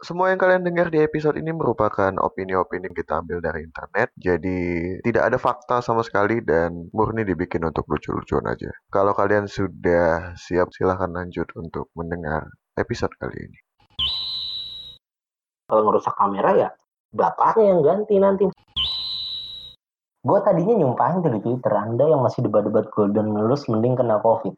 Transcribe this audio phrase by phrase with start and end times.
[0.00, 4.08] semua yang kalian dengar di episode ini merupakan opini-opini yang kita ambil dari internet.
[4.16, 4.60] Jadi
[5.04, 8.72] tidak ada fakta sama sekali dan murni dibikin untuk lucu-lucuan aja.
[8.88, 12.48] Kalau kalian sudah siap silahkan lanjut untuk mendengar
[12.80, 13.58] episode kali ini.
[15.68, 16.68] Kalau ngerusak kamera ya
[17.12, 18.44] bapaknya yang ganti nanti.
[20.20, 24.52] Gue tadinya nyumpahin tuh di Twitter, Anda yang masih debat-debat golden lulus mending kena covid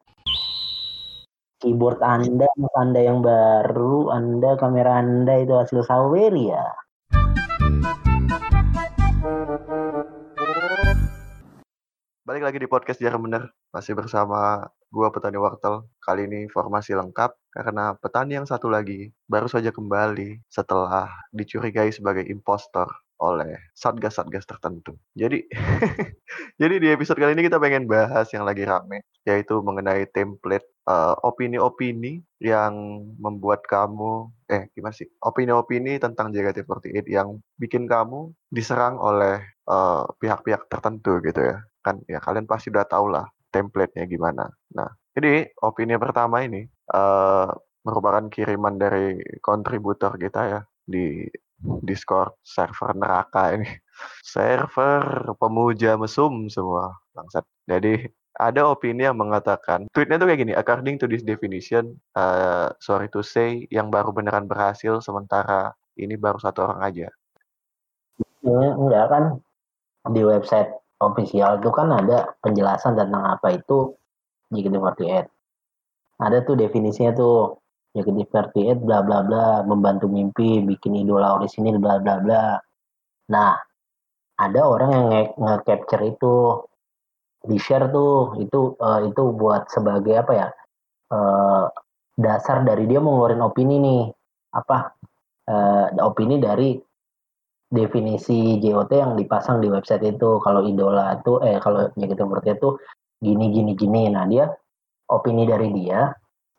[1.63, 6.67] keyboard Anda, Anda yang baru, Anda kamera Anda itu hasil Sawery ya.
[12.27, 15.87] Balik lagi di podcast Jarang Bener, masih bersama gua Petani Wortel.
[16.03, 22.27] Kali ini formasi lengkap karena petani yang satu lagi baru saja kembali setelah dicurigai sebagai
[22.27, 22.91] impostor
[23.23, 24.99] oleh satgas-satgas tertentu.
[25.15, 25.47] Jadi,
[26.61, 31.15] jadi di episode kali ini kita pengen bahas yang lagi rame, yaitu mengenai template uh,
[31.23, 35.09] opini-opini yang membuat kamu, eh gimana sih?
[35.23, 41.57] Opini-opini tentang JKT48 yang bikin kamu diserang oleh uh, pihak-pihak tertentu gitu ya.
[41.83, 44.49] Kan ya kalian pasti udah tahu lah template-nya gimana.
[44.75, 47.51] Nah, jadi opini pertama ini uh,
[47.85, 51.27] merupakan kiriman dari kontributor kita ya di
[51.63, 53.71] Discord server neraka ini.
[54.35, 57.47] Server pemuja mesum semua bangsat.
[57.71, 58.03] Jadi
[58.41, 63.21] ada opini yang mengatakan tweetnya tuh kayak gini according to this definition uh, sorry to
[63.21, 67.09] say yang baru beneran berhasil sementara ini baru satu orang aja.
[68.43, 69.25] Ya, enggak kan
[70.11, 73.95] di website official itu kan ada penjelasan tentang apa itu
[74.51, 75.27] JKT48
[76.23, 77.59] ada tuh definisinya tuh
[77.93, 82.45] JKT48 bla bla bla membantu mimpi bikin idola orisinil bla bla bla.
[83.29, 83.53] Nah
[84.41, 86.35] ada orang yang nge-capture itu
[87.43, 90.49] di share tuh itu uh, itu buat sebagai apa ya
[91.11, 91.67] uh,
[92.17, 94.03] dasar dari dia mau ngeluarin opini nih.
[94.53, 94.93] Apa?
[95.43, 96.79] Uh, opini dari
[97.73, 100.39] definisi JOT yang dipasang di website itu.
[100.45, 102.79] Kalau idola itu eh kalau gitu berarti itu
[103.19, 104.03] gini gini gini.
[104.13, 104.47] Nah dia
[105.11, 106.13] opini dari dia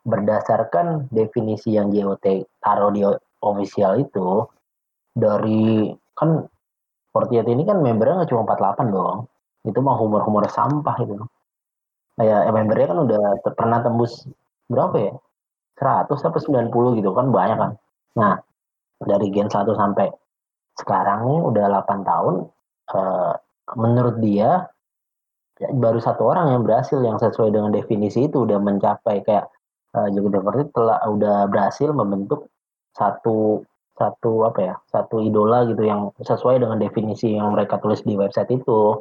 [0.04, 3.02] berdasarkan definisi yang JOT taruh di
[3.40, 4.44] official itu
[5.14, 6.44] dari kan
[7.14, 9.18] 48 ini kan membernya nggak cuma 48 dong.
[9.64, 11.16] Itu mah humor-humor sampah itu.
[12.14, 13.22] Kayak membernya kan udah
[13.58, 14.28] pernah tembus
[14.70, 15.14] berapa ya?
[15.74, 17.70] 100 sampai 90 gitu kan banyak kan.
[18.14, 18.38] Nah,
[19.02, 20.06] dari gen 1 sampai
[20.78, 22.34] sekarang nih udah 8 tahun
[22.94, 23.34] eh,
[23.74, 24.70] menurut dia
[25.58, 29.48] ya, baru satu orang yang berhasil yang sesuai dengan definisi itu udah mencapai kayak
[29.94, 30.30] uh, Jogi
[30.74, 32.50] telah udah berhasil membentuk
[32.94, 33.62] satu
[33.94, 38.50] satu apa ya satu idola gitu yang sesuai dengan definisi yang mereka tulis di website
[38.50, 38.98] itu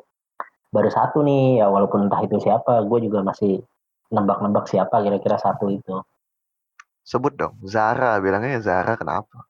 [0.74, 3.62] baru satu nih ya walaupun entah itu siapa gue juga masih
[4.10, 6.02] nebak-nebak siapa kira-kira satu itu.
[7.06, 9.46] Sebut dong Zara bilangnya Zara kenapa?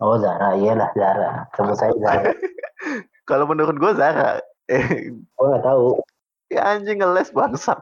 [0.00, 1.52] Oh Zara iyalah Zara.
[1.52, 2.32] Sebut saya Zara.
[3.28, 4.40] Kalau menurut gue Zara
[4.72, 6.00] eh gue nggak tahu.
[6.52, 7.80] ya anjing ngeles bangsat.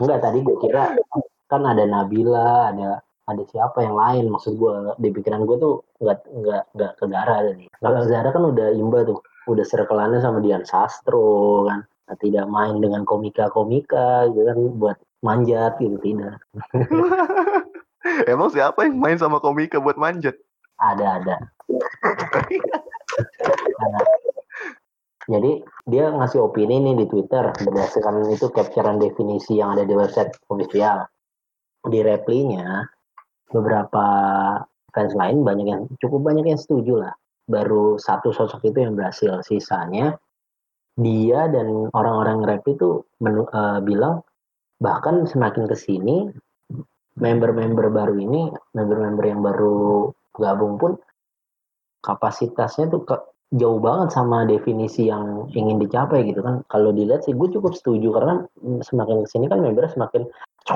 [0.00, 0.96] Enggak tadi gue kira
[1.48, 6.18] kan ada Nabila ada ada siapa yang lain maksud gue di pikiran gue tuh nggak
[6.28, 10.62] nggak nggak ke Zara nih kalau Zara kan udah imba tuh udah serkelannya sama Dian
[10.62, 11.82] Sastro kan.
[11.82, 16.38] Nah, tidak main dengan komika-komika gitu kan buat manjat gitu tidak.
[18.32, 20.34] Emang siapa yang main sama komika buat manjat?
[20.82, 21.36] Ada ada.
[23.80, 24.02] Nah,
[25.32, 30.34] jadi dia ngasih opini nih di Twitter berdasarkan itu capturean definisi yang ada di website
[30.50, 31.06] official.
[31.86, 32.82] Di replinya
[33.50, 34.04] beberapa
[34.90, 37.14] fans lain banyak yang cukup banyak yang setuju lah
[37.48, 39.42] baru satu sosok itu yang berhasil.
[39.46, 40.18] Sisanya
[40.98, 44.20] dia dan orang-orang rap itu menu, uh, bilang
[44.82, 46.28] bahkan semakin ke sini
[47.16, 50.96] member-member baru ini member-member yang baru gabung pun
[52.02, 53.16] kapasitasnya tuh ke,
[53.52, 56.64] jauh banget sama definisi yang ingin dicapai gitu kan.
[56.72, 58.34] Kalau dilihat sih gue cukup setuju karena
[58.80, 60.24] semakin ke sini kan member semakin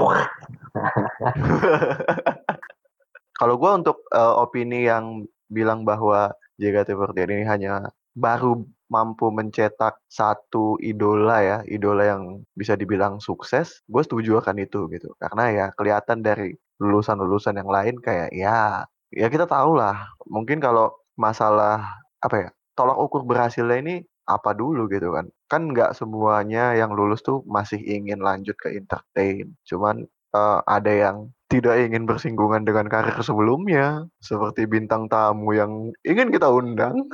[3.37, 7.73] Kalau gue untuk uh, opini yang bilang bahwa JKT48 ini hanya
[8.17, 12.23] baru mampu mencetak satu idola ya, idola yang
[12.57, 15.13] bisa dibilang sukses, gue setuju akan itu gitu.
[15.21, 20.07] Karena ya kelihatan dari lulusan-lulusan yang lain kayak ya, ya kita tahu lah.
[20.31, 22.49] Mungkin kalau masalah apa ya,
[22.79, 23.95] tolak ukur berhasilnya ini
[24.27, 25.27] apa dulu gitu kan.
[25.51, 29.55] Kan nggak semuanya yang lulus tuh masih ingin lanjut ke entertain.
[29.67, 30.07] Cuman
[30.37, 31.17] uh, ada yang
[31.49, 37.09] tidak ingin bersinggungan dengan karir sebelumnya, seperti bintang tamu yang ingin kita undang.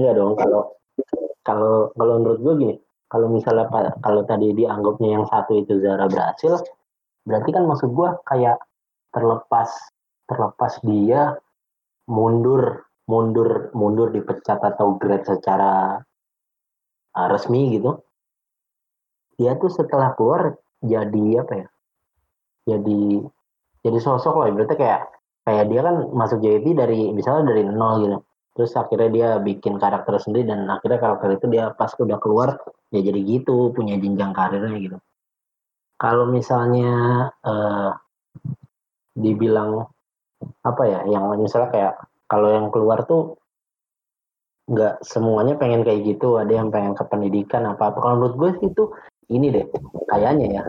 [0.00, 0.74] Iya dong, kalau
[1.44, 2.76] kalau kalau menurut gue gini,
[3.12, 3.68] kalau misalnya
[4.00, 6.64] kalau tadi dianggapnya yang satu itu Zara berhasil,
[7.28, 8.56] berarti kan maksud gue kayak
[9.12, 9.68] terlepas
[10.30, 11.34] terlepas dia
[12.06, 15.98] mundur mundur mundur dipecat atau grade secara
[17.18, 17.98] uh, resmi gitu
[19.34, 21.68] dia tuh setelah keluar jadi apa ya
[22.76, 23.02] jadi
[23.82, 24.48] jadi sosok lah.
[24.54, 25.00] Berarti kayak
[25.44, 28.18] kayak dia kan masuk JYP dari misalnya dari nol gitu.
[28.54, 33.00] Terus akhirnya dia bikin karakter sendiri dan akhirnya karakter itu dia pas udah keluar ya
[33.00, 34.98] jadi gitu punya jenjang karirnya gitu.
[36.00, 36.90] Kalau misalnya
[37.44, 37.92] uh,
[39.16, 39.84] dibilang
[40.64, 41.94] apa ya yang misalnya kayak
[42.30, 43.36] kalau yang keluar tuh
[44.70, 46.36] nggak semuanya pengen kayak gitu.
[46.38, 47.98] Ada yang pengen ke pendidikan apa apa.
[48.02, 48.84] Kalau menurut gue itu
[49.30, 49.66] ini deh
[50.10, 50.62] kayaknya ya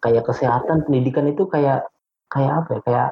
[0.00, 1.86] kayak kesehatan pendidikan itu kayak
[2.32, 3.08] kayak apa ya kayak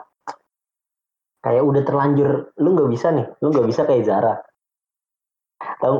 [1.44, 4.34] kayak udah terlanjur lu nggak bisa nih lu nggak bisa kayak Zara.
[5.78, 5.94] Tahu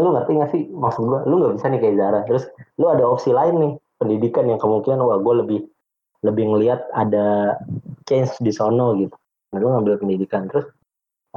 [0.00, 2.20] lu ngerti nggak sih maksud gue lu nggak bisa nih kayak Zara.
[2.24, 2.44] Terus
[2.80, 5.60] lu ada opsi lain nih pendidikan yang kemungkinan wah gue lebih
[6.22, 7.58] lebih ngelihat ada
[8.08, 9.14] change di sono gitu.
[9.52, 10.48] Nah, lu ngambil pendidikan.
[10.48, 10.70] Terus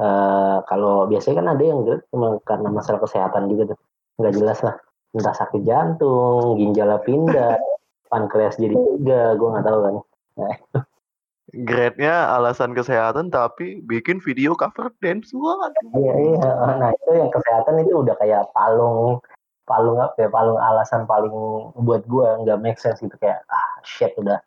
[0.00, 3.78] uh, kalau biasanya kan ada yang gitu cuma karena masalah kesehatan juga tuh.
[4.22, 4.74] Nggak jelas lah.
[5.12, 7.75] Entah sakit jantung ginjal pindah
[8.08, 9.96] pankreas jadi tiga gue nggak tahu kan.
[10.36, 10.54] Nah,
[11.54, 16.50] grade-nya alasan kesehatan tapi bikin video cover dance wah iya iya.
[16.76, 19.22] Nah itu yang kesehatan itu udah kayak palung
[19.66, 21.34] palung apa ya palung alasan paling
[21.82, 23.14] buat gue nggak make sense gitu.
[23.22, 24.42] Kayak ah shit udah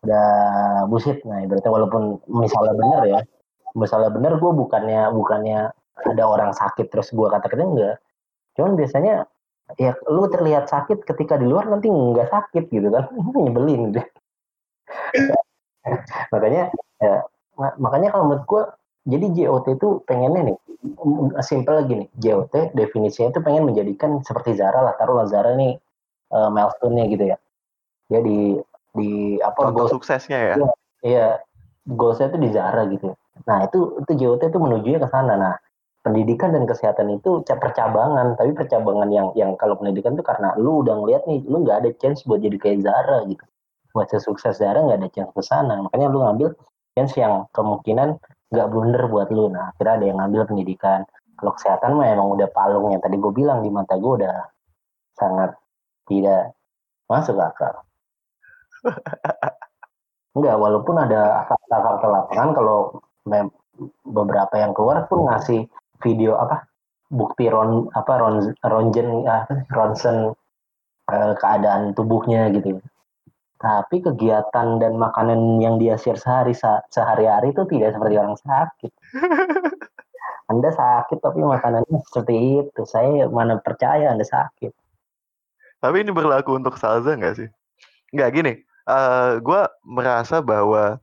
[0.00, 0.28] udah
[0.88, 3.20] busit nah berarti walaupun misalnya benar ya
[3.76, 5.68] misalnya benar gue bukannya bukannya
[6.08, 7.96] ada orang sakit terus gue kata-kata enggak.
[8.56, 9.28] Cuman biasanya
[9.76, 13.06] ya lu terlihat sakit ketika di luar nanti nggak sakit gitu kan.
[13.44, 14.00] Nyebelin gitu.
[16.34, 16.68] Makanya
[17.00, 17.24] ya,
[17.80, 18.62] makanya kalau menurut gue
[19.08, 20.58] jadi JOT itu pengennya nih
[21.40, 22.08] simple lagi nih.
[22.20, 25.76] JOT definisinya itu pengen menjadikan seperti Zara lah taruhlah Zara nih
[26.32, 27.36] uh, milestone-nya gitu ya.
[28.12, 28.60] Dia di
[28.92, 30.54] di apa goal suksesnya ya?
[30.56, 30.70] Iya,
[31.04, 31.26] iya.
[31.88, 33.16] Goalsnya itu di Zara gitu.
[33.48, 35.32] Nah itu itu JOT itu menujunya ke sana.
[35.36, 35.54] Nah
[36.00, 38.36] pendidikan dan kesehatan itu percabangan.
[38.36, 41.90] Tapi percabangan yang yang kalau pendidikan itu karena lu udah ngeliat nih lu nggak ada
[42.00, 43.44] chance buat jadi kayak Zara gitu.
[43.92, 45.74] Buat sukses Zara nggak ada chance ke sana.
[45.84, 46.48] Makanya lu ngambil
[46.96, 48.16] chance yang kemungkinan
[48.50, 49.52] nggak blunder buat lu.
[49.52, 51.00] Nah akhirnya ada yang ngambil pendidikan.
[51.36, 52.92] Kalau kesehatan mah emang udah palung.
[52.92, 54.36] Yang tadi gue bilang di mata gue udah
[55.16, 55.56] sangat
[56.08, 56.56] tidak
[57.08, 57.84] masuk akal.
[60.36, 62.78] Enggak walaupun ada fakta-fakta lapangan kalau
[64.06, 65.66] beberapa yang keluar pun ngasih
[66.02, 66.66] video apa
[67.10, 70.32] bukti ron apa ron ronjen uh, ronsen
[71.10, 72.80] uh, keadaan tubuhnya gitu
[73.60, 76.56] tapi kegiatan dan makanan yang dia share sehari
[76.88, 78.92] sehari-hari itu tidak seperti orang sakit.
[80.50, 82.82] anda sakit tapi makanannya seperti itu.
[82.82, 84.74] Saya mana percaya Anda sakit.
[85.78, 87.48] Tapi ini berlaku untuk Salza nggak sih?
[88.10, 88.52] Nggak gini.
[88.84, 90.98] Uh, eh, gue merasa bahwa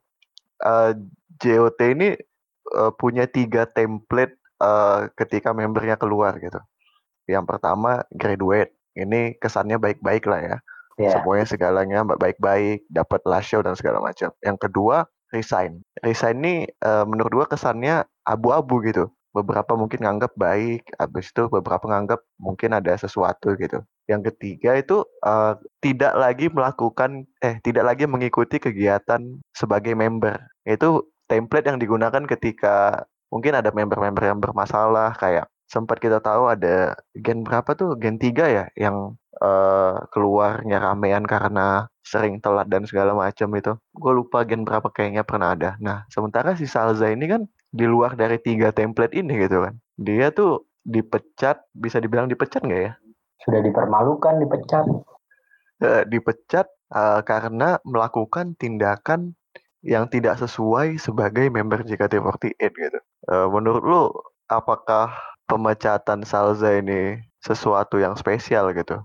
[0.60, 0.94] uh, eh,
[1.40, 2.20] JOT ini
[2.76, 6.60] uh, punya tiga template uh, ketika membernya keluar gitu.
[7.28, 8.74] Yang pertama graduate.
[8.98, 10.58] Ini kesannya baik-baik lah ya
[10.98, 11.14] yeah.
[11.14, 17.06] semuanya segalanya baik-baik dapat last show dan segala macam yang kedua resign resign ini uh,
[17.06, 22.98] menurut gua kesannya abu-abu gitu beberapa mungkin nganggap baik habis itu beberapa nganggap mungkin ada
[22.98, 29.22] sesuatu gitu yang ketiga itu uh, tidak lagi melakukan eh tidak lagi mengikuti kegiatan
[29.54, 36.24] sebagai member itu template yang digunakan ketika mungkin ada member-member yang bermasalah kayak sempat kita
[36.24, 42.72] tahu ada gen berapa tuh gen 3 ya yang uh, keluarnya ramean karena sering telat
[42.72, 43.76] dan segala macam itu.
[43.92, 45.76] Gue lupa gen berapa kayaknya pernah ada.
[45.84, 49.76] Nah, sementara si Salza ini kan di luar dari tiga template ini gitu kan.
[50.00, 52.94] Dia tuh dipecat, bisa dibilang dipecat nggak ya?
[53.44, 54.86] Sudah dipermalukan, dipecat.
[55.78, 59.36] Uh, dipecat uh, karena melakukan tindakan
[59.88, 63.00] yang tidak sesuai sebagai member JKT48 gitu.
[63.32, 64.04] Uh, menurut lu
[64.52, 65.16] apakah
[65.48, 69.00] pemecatan Salza ini sesuatu yang spesial gitu?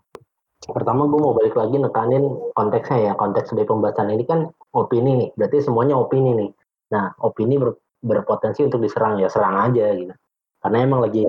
[0.70, 2.22] pertama gue mau balik lagi nekanin
[2.54, 4.46] konteksnya ya konteks dari pembahasan ini kan
[4.78, 6.50] opini nih berarti semuanya opini nih
[6.94, 10.14] nah opini ber, berpotensi untuk diserang ya serang aja gitu
[10.62, 11.26] karena emang lagi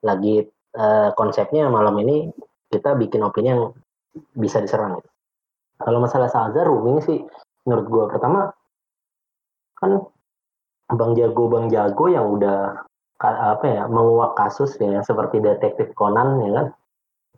[0.00, 0.48] lagi
[0.80, 2.32] uh, konsepnya malam ini
[2.72, 3.76] kita bikin opini yang
[4.32, 5.10] bisa diserang gitu.
[5.76, 7.20] kalau masalah Salza rooming sih
[7.68, 8.48] menurut gue pertama
[9.82, 9.92] kan
[10.94, 12.86] Bang Jago Bang Jago yang udah
[13.22, 16.66] apa ya menguak kasus ya seperti detektif Conan ya kan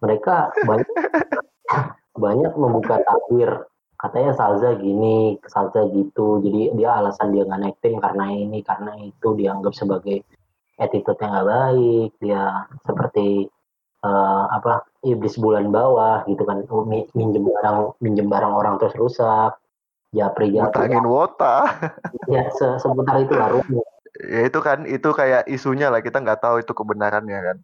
[0.00, 0.88] mereka banyak
[2.24, 3.50] banyak membuka tabir
[4.04, 6.44] katanya Salza gini, Salza gitu.
[6.44, 10.20] Jadi dia alasan dia nggak naik tim karena ini, karena itu dianggap sebagai
[10.76, 12.10] attitude yang nggak baik.
[12.20, 12.42] Dia
[12.84, 13.48] seperti
[14.04, 16.68] uh, apa iblis bulan bawah gitu kan,
[17.16, 19.56] minjem barang minjem barang orang terus rusak.
[20.14, 20.86] Japri Japri.
[20.86, 21.66] Utangin wota.
[22.34, 23.50] ya se seputar itu lah
[24.22, 27.56] ya itu kan itu kayak isunya lah kita nggak tahu itu kebenarannya kan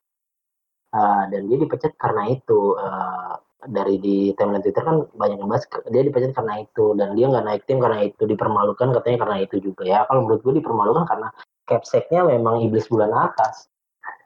[0.95, 3.39] uh, dan dia dipecat karena itu uh,
[3.71, 7.45] dari di timeline Twitter kan banyak yang bahas dia dipecat karena itu dan dia nggak
[7.47, 11.29] naik tim karena itu dipermalukan katanya karena itu juga ya kalau menurut gue dipermalukan karena
[11.69, 13.71] capseknya memang iblis bulan atas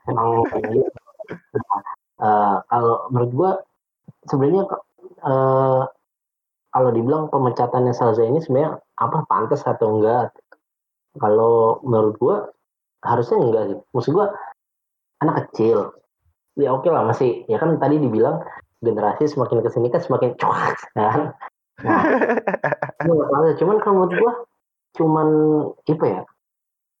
[0.09, 0.89] emang gitu.
[2.25, 3.51] uh, kalau menurut gue
[4.31, 4.63] sebenarnya
[5.21, 5.83] uh,
[6.75, 10.35] kalau dibilang pemecatannya Salza ini sebenarnya apa pantas atau enggak?
[11.15, 12.37] Kalau menurut gue
[13.07, 13.79] harusnya enggak sih.
[13.95, 14.27] Maksud gue
[15.23, 15.95] anak kecil.
[16.59, 18.43] Ya oke okay lah masih ya kan tadi dibilang
[18.83, 21.31] generasi semakin ke sini kan semakin cuak kan?
[21.83, 22.03] Nah,
[23.59, 24.33] cuman kalau menurut gua
[24.95, 25.27] cuman
[25.75, 26.21] apa ya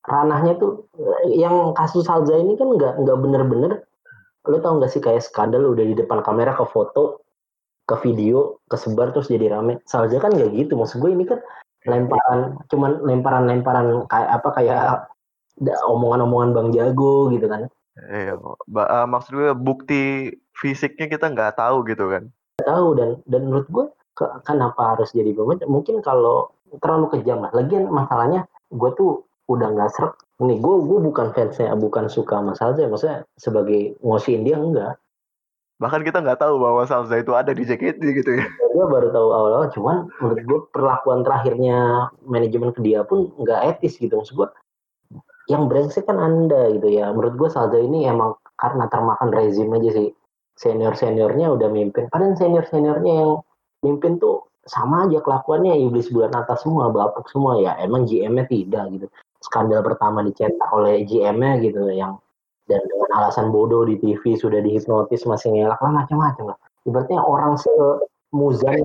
[0.03, 0.87] ranahnya tuh
[1.31, 3.83] yang kasus Salza ini kan nggak nggak bener-bener.
[4.47, 7.24] Lo tau nggak sih kayak skandal udah di depan kamera ke foto
[7.85, 11.39] ke video kesebar terus jadi rame Salza kan nggak gitu maksud gue ini kan
[11.85, 14.83] lemparan cuman lemparan-lemparan kayak apa kayak
[15.85, 22.11] omongan-omongan Bang Jago gitu kan Iya, uh, maksud gue bukti fisiknya kita nggak tahu gitu
[22.11, 22.27] kan?
[22.59, 23.85] Tahu dan dan menurut gue
[24.19, 25.63] ke, kenapa harus jadi pemain?
[25.63, 26.51] Mungkin kalau
[26.83, 27.55] terlalu kejam lah.
[27.55, 28.43] Lagian masalahnya
[28.75, 30.19] gue tuh udah nggak serak.
[30.43, 32.83] Nih gue gue bukan fansnya, bukan suka sama Salza.
[32.83, 34.99] Maksudnya sebagai ngosiin dia enggak.
[35.75, 38.45] Bahkan kita nggak tahu bahwa Salza itu ada di JKT gitu ya.
[38.47, 39.67] Dia baru tahu awal-awal.
[39.75, 44.15] Cuman menurut gue perlakuan terakhirnya manajemen ke dia pun nggak etis gitu.
[44.15, 44.47] Maksud gue
[45.45, 49.89] yang brengsek kan anda gitu ya menurut gue Salza ini emang karena termakan rezim aja
[49.93, 50.09] sih
[50.57, 53.31] senior seniornya udah mimpin padahal senior seniornya yang
[53.85, 58.89] mimpin tuh sama aja kelakuannya iblis bulan atas semua bapuk semua ya emang GM-nya tidak
[58.97, 59.07] gitu
[59.45, 62.17] skandal pertama dicetak oleh GM-nya gitu yang
[62.65, 66.57] dan dengan alasan bodoh di TV sudah dihipnotis masih ngelak lah macam-macam lah.
[66.85, 67.71] Ibaratnya orang se
[68.33, 68.81] Muzan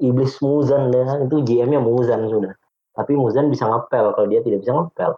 [0.00, 2.52] iblis Muzan deh itu GM-nya Muzan sudah.
[2.96, 5.14] Tapi Muzan bisa ngepel kalau dia tidak bisa ngepel.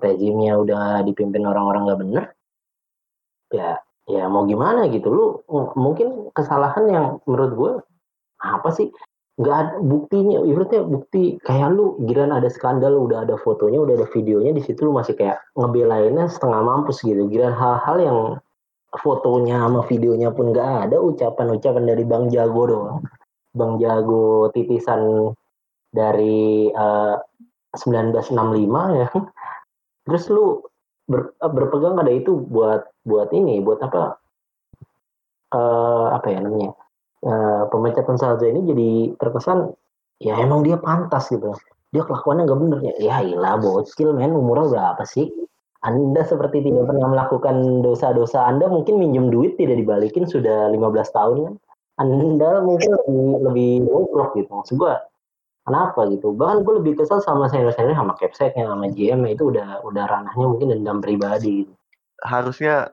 [0.00, 2.24] Rezimnya udah dipimpin orang-orang gak bener.
[3.52, 3.78] Ya
[4.10, 5.08] ya mau gimana gitu.
[5.12, 5.26] Lu
[5.78, 7.72] mungkin kesalahan yang menurut gue
[8.40, 8.88] apa sih
[9.40, 14.06] nggak ada buktinya ibaratnya bukti kayak lu giran ada skandal udah ada fotonya udah ada
[14.12, 17.24] videonya di situ lu masih kayak ngebelainnya setengah mampus gitu.
[17.32, 18.18] Giran hal-hal yang
[19.00, 23.00] fotonya sama videonya pun nggak ada ucapan-ucapan dari Bang Jago doang.
[23.56, 25.32] Bang Jago titisan
[25.88, 29.08] dari uh, eh, 1965 ya.
[30.04, 30.60] Terus lu
[31.08, 34.20] ber, berpegang pada itu buat buat ini buat apa?
[35.50, 36.78] Uh, apa ya namanya
[37.24, 39.72] uh, pemecatan Salza ini jadi terkesan
[40.20, 41.52] ya emang dia pantas gitu.
[41.90, 42.94] Dia kelakuannya nggak bener ya.
[43.00, 44.32] Ya ilah bocil men.
[44.32, 45.26] Umurnya berapa sih?
[45.80, 50.76] Anda seperti tidak pernah melakukan dosa-dosa Anda mungkin minjem duit tidak dibalikin sudah 15
[51.16, 51.54] tahun kan?
[52.00, 53.88] Anda mungkin lebih lebih
[54.36, 54.50] gitu.
[54.52, 55.00] Maksud gua
[55.64, 56.36] kenapa gitu?
[56.36, 60.46] Bahkan gue lebih kesel sama senior senior sama capseknya sama GM itu udah udah ranahnya
[60.46, 61.72] mungkin dendam pribadi gitu.
[62.20, 62.92] harusnya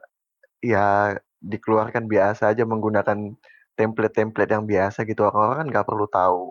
[0.64, 3.36] ya dikeluarkan biasa aja menggunakan
[3.78, 6.42] template-template yang biasa gitu orang-orang kan nggak perlu tahu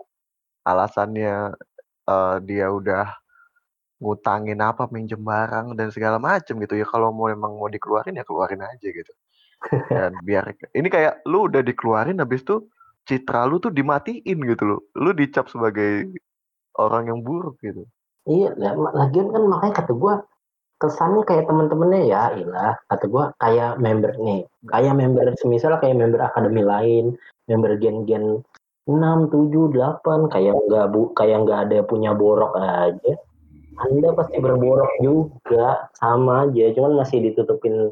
[0.63, 1.53] alasannya
[2.07, 3.11] uh, dia udah
[3.99, 8.23] ngutangin apa minjem barang dan segala macem gitu ya kalau mau emang mau dikeluarin ya
[8.23, 9.13] keluarin aja gitu
[9.93, 12.69] dan biar ini kayak lu udah dikeluarin habis tuh
[13.07, 14.79] citra lu tuh dimatiin gitu loh.
[14.99, 16.11] Lu dicap sebagai
[16.75, 17.87] orang yang buruk gitu.
[18.27, 20.13] Iya, ya, lagian kan makanya kata gue
[20.77, 26.21] kesannya kayak temen-temennya ya ilah kata gue kayak member nih kayak member semisal kayak member
[26.21, 27.17] akademi lain
[27.49, 28.45] member gen-gen
[28.87, 33.19] 6, 7, 8 kayak nggak bu kayak nggak ada punya borok aja.
[33.77, 37.91] Anda pasti berborok juga sama aja cuman masih ditutupin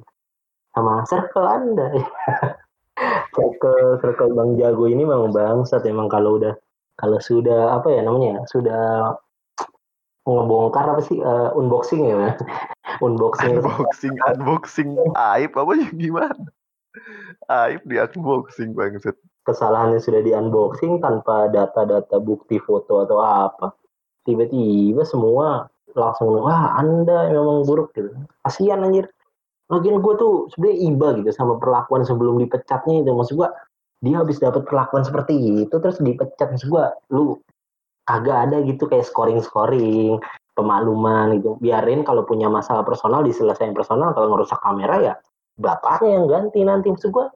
[0.71, 1.91] sama circle anda.
[3.35, 6.55] Circle circle Bang Jago ini memang bangsat emang kalau udah
[6.95, 9.11] kalau sudah apa ya namanya sudah
[10.23, 12.39] ngebongkar apa sih uh, unboxing ya
[13.01, 13.59] unboxing.
[13.59, 14.89] Unboxing unboxing.
[15.15, 16.43] Aib apa ya gimana?
[17.51, 19.15] Aib di unboxing bangsat.
[19.45, 23.73] Kesalahannya sudah di unboxing tanpa data-data bukti foto atau apa.
[24.25, 28.11] Tiba-tiba semua langsung wah anda memang buruk gitu.
[28.43, 29.07] Kasihan anjir.
[29.65, 33.11] Lagian gue tuh sebenarnya iba gitu sama perlakuan sebelum dipecatnya itu.
[33.13, 33.49] Maksud gue
[34.05, 37.41] dia habis dapat perlakuan seperti itu terus dipecat maksud gue lu
[38.05, 40.21] kagak ada gitu kayak scoring scoring
[40.55, 41.59] pemakluman gitu.
[41.59, 44.15] Biarin kalau punya masalah personal diselesaikan personal.
[44.15, 45.13] Kalau ngerusak kamera ya
[45.59, 46.87] bapaknya yang ganti nanti.
[46.89, 47.27] Maksud gue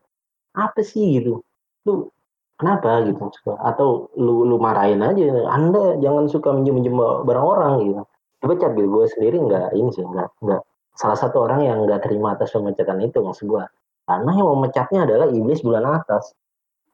[0.55, 1.43] apa sih gitu?
[1.85, 2.07] Lu
[2.55, 3.19] kenapa gitu?
[3.19, 5.51] Maksud gue atau lu lu marahin aja.
[5.51, 8.01] Anda jangan suka minjem minjem barang orang gitu.
[8.39, 9.37] Dipecat gitu gue sendiri.
[9.43, 10.61] Nggak ini sih nggak nggak.
[10.95, 13.63] Salah satu orang yang nggak terima atas pemecatan itu maksud gue
[14.09, 16.33] karena yang memecatnya adalah iblis bulan atas.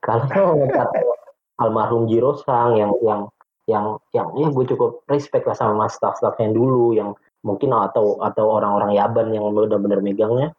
[0.04, 0.28] Kalau
[0.60, 0.92] memecat
[1.64, 3.32] almarhum Jiro Sang yang yang
[3.66, 8.46] yang yang ya gue cukup respect lah sama staff-staff yang dulu yang mungkin atau atau
[8.58, 10.54] orang-orang Yaban yang benar-benar megangnya.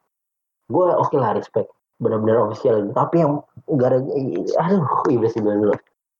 [0.70, 1.70] Gue oke okay lah respect.
[2.02, 2.82] Benar-benar official.
[2.90, 3.42] Tapi yang
[3.78, 3.98] gara
[4.62, 5.75] aduh iblis bulan dulu?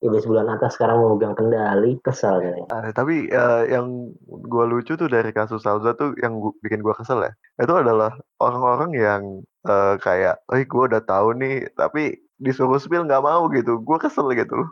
[0.05, 2.69] Iblis bulan atas sekarang mau megang kendali kesal kayaknya.
[2.71, 6.95] Uh, tapi uh, yang gue lucu tuh dari kasus Salza tuh yang gua, bikin gue
[6.95, 7.33] kesel ya.
[7.59, 9.23] Itu adalah orang-orang yang
[9.67, 13.81] uh, kayak, oh gue udah tahu nih tapi disuruh spill nggak mau gitu.
[13.83, 14.69] Gue kesel gitu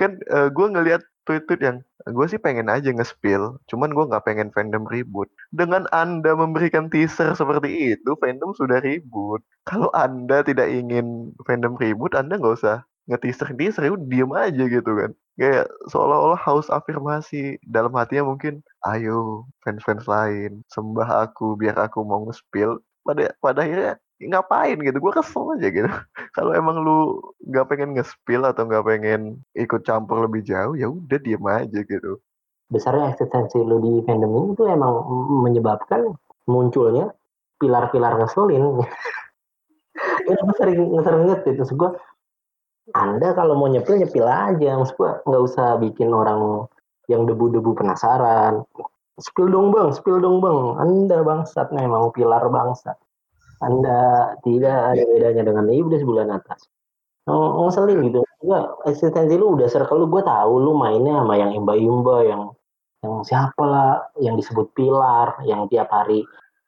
[0.00, 4.48] kan uh, gue ngelihat tweet-tweet yang gue sih pengen aja nge-spill, cuman gue nggak pengen
[4.54, 5.26] fandom ribut.
[5.50, 9.42] Dengan Anda memberikan teaser seperti itu, fandom sudah ribut.
[9.66, 14.90] Kalau Anda tidak ingin fandom ribut, Anda nggak usah nge-teaser teaser, udah diem aja gitu
[14.94, 15.10] kan.
[15.36, 22.22] Kayak seolah-olah haus afirmasi dalam hatinya mungkin, ayo fans-fans lain, sembah aku biar aku mau
[22.30, 22.78] nge-spill.
[23.02, 25.88] Pada pada akhirnya ngapain gitu gue kesel aja gitu.
[26.36, 31.18] Kalau emang lu nggak pengen nge-spill atau nggak pengen ikut campur lebih jauh ya udah
[31.20, 32.16] diem aja gitu.
[32.72, 35.04] Besarnya eksistensi lu di fandom ini tuh emang
[35.44, 36.16] menyebabkan
[36.48, 37.12] munculnya
[37.60, 38.80] pilar-pilar ngeselin.
[40.26, 41.88] Gue sering sering inget terus gue
[42.92, 44.70] anda kalau mau nyepil nyepil aja.
[44.76, 46.66] Maksud gue nggak usah bikin orang
[47.08, 48.66] yang debu-debu penasaran.
[49.16, 50.58] Spill dong bang spill dong bang.
[50.82, 52.98] Anda bangsat memang pilar bangsat
[53.64, 56.68] anda tidak ada bedanya dengan iblis bulan atas.
[57.26, 58.20] Oh, ngeselin gitu.
[58.44, 62.42] Enggak, eksistensi lu udah circle lu, gue tahu lu mainnya sama yang imba-imba, yang
[63.02, 63.90] yang siapa lah,
[64.22, 66.22] yang disebut pilar, yang tiap hari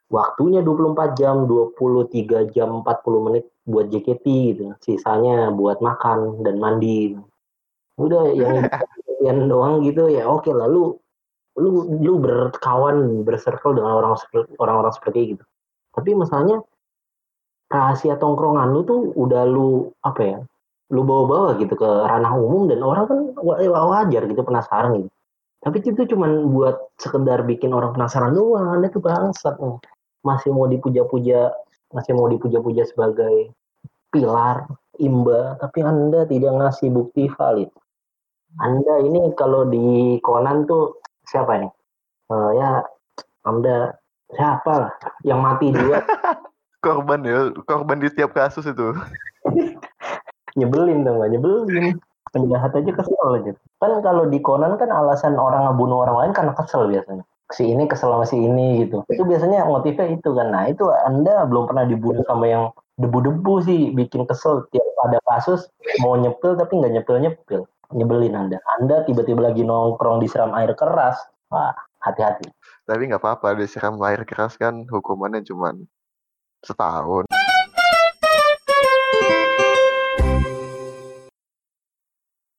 [0.08, 4.64] waktunya 24 jam, 23 jam 40 menit buat JKT gitu.
[4.80, 7.14] Sisanya buat makan dan mandi.
[8.00, 8.64] Udah yang
[9.26, 10.94] yang doang gitu ya oke okay lah lu
[11.58, 14.14] lu lu berkawan bercircle dengan orang
[14.62, 15.44] orang-orang seperti itu.
[15.90, 16.62] Tapi masalahnya
[17.68, 20.38] rahasia tongkrongan lu tuh udah lu apa ya
[20.88, 23.20] lu bawa-bawa gitu ke ranah umum dan orang kan
[23.68, 25.10] wajar gitu penasaran gitu.
[25.58, 29.76] Tapi itu cuma buat sekedar bikin orang penasaran doang tuh bangsat nih
[30.24, 31.52] masih mau dipuja-puja
[31.92, 33.52] masih mau dipuja-puja sebagai
[34.08, 34.64] pilar
[34.96, 37.68] imba tapi anda tidak ngasih bukti valid.
[38.56, 41.72] Anda ini kalau di Conan tuh siapa nih
[42.32, 42.80] uh, ya
[43.44, 43.92] anda
[44.32, 44.92] siapa lah
[45.24, 46.00] yang mati dua
[46.78, 48.94] korban ya korban di setiap kasus itu.
[50.58, 51.98] Nyebelin dong nyebelin.
[52.28, 53.52] Penjahat aja kesel aja.
[53.80, 57.24] Kan kalau di Conan kan alasan orang ngebunuh orang lain karena kesel biasanya.
[57.48, 59.00] Si ini kesel sama si ini gitu.
[59.08, 60.52] Itu biasanya motifnya itu kan.
[60.52, 62.64] Nah itu anda belum pernah dibunuh sama yang
[63.00, 64.68] debu-debu sih bikin kesel.
[64.68, 65.72] Tiap ada kasus
[66.04, 67.60] mau nyepil tapi nggak nyepil nyepil.
[67.96, 68.60] Nyebelin anda.
[68.76, 71.16] Anda tiba-tiba lagi nongkrong disiram air keras.
[71.48, 71.72] Wah
[72.04, 72.44] hati-hati.
[72.84, 75.88] Tapi nggak apa-apa disiram air keras kan hukumannya cuman
[76.62, 77.24] setahun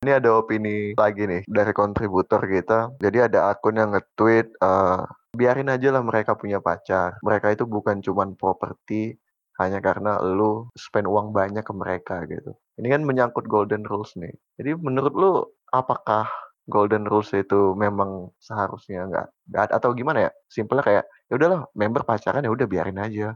[0.10, 2.98] ini ada opini lagi nih dari kontributor kita.
[2.98, 5.06] Jadi ada akun yang nge-tweet, uh,
[5.38, 7.22] biarin aja lah mereka punya pacar.
[7.22, 9.20] Mereka itu bukan cuman properti
[9.62, 12.58] hanya karena lu spend uang banyak ke mereka gitu.
[12.82, 14.34] Ini kan menyangkut golden rules nih.
[14.58, 15.32] Jadi menurut lu
[15.70, 16.26] apakah
[16.66, 20.32] golden rules itu memang seharusnya nggak nggak atau gimana ya?
[20.50, 23.36] Simpelnya kayak ya udahlah member pacaran ya udah biarin aja.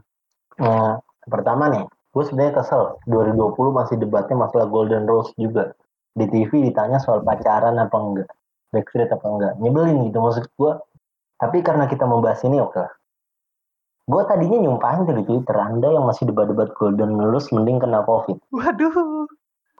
[0.60, 5.74] Nah, pertama nih, gue sebenarnya kesel 2020 masih debatnya masalah Golden Rose juga.
[6.14, 8.28] Di TV ditanya soal pacaran apa enggak,
[8.70, 9.52] backstreet apa enggak.
[9.58, 10.72] Nyebelin gitu maksud gue.
[11.42, 12.92] Tapi karena kita membahas ini oke lah.
[14.04, 18.36] Gue tadinya nyumpahin di Twitter, Anda yang masih debat-debat Golden Rose mending kena COVID.
[18.52, 19.26] Waduh.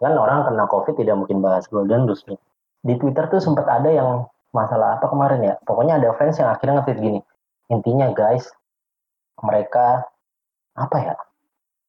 [0.01, 2.41] Kan orang kena COVID tidak mungkin bahas Golden Rose nih.
[2.83, 5.55] Di Twitter tuh sempat ada yang masalah apa kemarin ya.
[5.63, 7.21] Pokoknya ada fans yang akhirnya nge-tweet gini.
[7.69, 8.49] Intinya guys,
[9.45, 10.09] mereka
[10.75, 11.15] apa ya?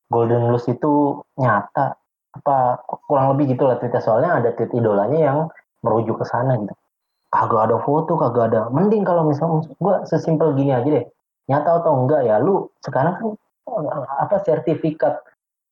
[0.10, 1.98] Golden Luz itu nyata
[2.36, 4.02] apa kurang lebih gitu lah tweetnya.
[4.02, 5.38] Soalnya ada tweet idolanya yang
[5.82, 6.74] merujuk ke sana gitu.
[7.34, 8.62] Kagak ada foto kagak ada.
[8.70, 11.06] Mending kalau misalnya gue sesimpel gini aja deh.
[11.50, 13.30] Nyata atau enggak ya lu sekarang kan
[14.22, 15.22] apa sertifikat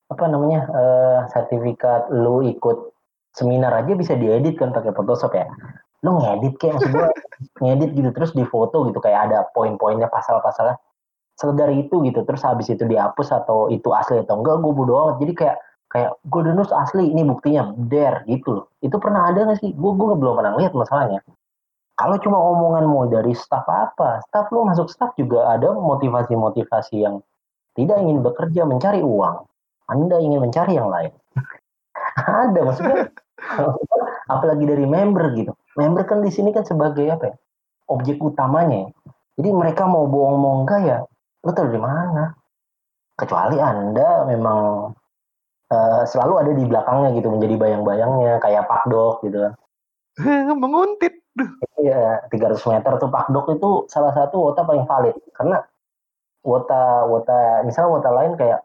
[0.09, 2.93] apa namanya uh, sertifikat lu ikut
[3.33, 5.45] seminar aja bisa diedit kan pakai Photoshop ya.
[6.03, 7.09] Lu ngedit kayak maksud gue
[7.63, 10.77] ngedit gitu terus di foto gitu kayak ada poin-poinnya pasal-pasalnya
[11.37, 12.19] sekedar itu gitu.
[12.25, 15.15] Terus habis itu dihapus atau itu asli atau enggak gue bodo amat.
[15.21, 15.57] Jadi kayak
[15.89, 18.65] kayak Golden Rose asli ini buktinya der gitu loh.
[18.81, 19.73] Itu pernah ada gak sih?
[19.73, 21.21] Gue gue belum pernah lihat masalahnya.
[21.93, 27.21] Kalau cuma omongan mau dari staff apa staff lo masuk staff juga ada motivasi-motivasi yang
[27.77, 29.45] tidak ingin bekerja mencari uang.
[29.89, 31.13] Anda ingin mencari yang lain.
[32.45, 33.13] Ada maksudnya.
[34.33, 35.53] Apalagi dari member gitu.
[35.77, 37.35] Member kan di sini kan sebagai apa ya?
[37.91, 38.89] Objek utamanya
[39.33, 40.97] jadi mereka mau bohong mau enggak ya
[41.43, 42.31] lu tahu di mana?
[43.13, 44.89] Kecuali anda memang
[45.69, 49.37] uh, selalu ada di belakangnya gitu menjadi bayang-bayangnya kayak Pak Dok gitu.
[50.17, 51.23] Kan menguntit
[51.81, 55.17] Iya, 300 meter tuh Pak Dok itu salah satu wota paling valid.
[55.33, 55.57] Karena
[56.45, 58.61] wota wota misalnya wota lain kayak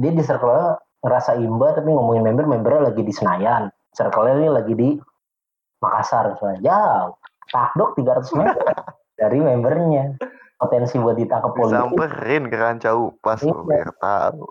[0.00, 3.68] dia di circle ngerasa imba tapi ngomongin member membernya lagi di Senayan.
[3.92, 4.88] Circle ini lagi di
[5.84, 6.32] Makassar.
[6.32, 7.12] Misalnya jauh.
[7.48, 8.64] Pak Dok 300 meter
[9.20, 10.16] dari membernya
[10.58, 11.74] potensi buat ditangkap polisi.
[11.74, 13.54] Disamperin ke kancau pas Iya.
[13.54, 14.44] biar tahu.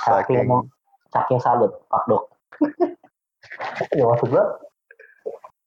[0.00, 0.48] saking
[1.12, 2.24] Saking salut Pak Dok.
[3.92, 4.56] Ya maksud gua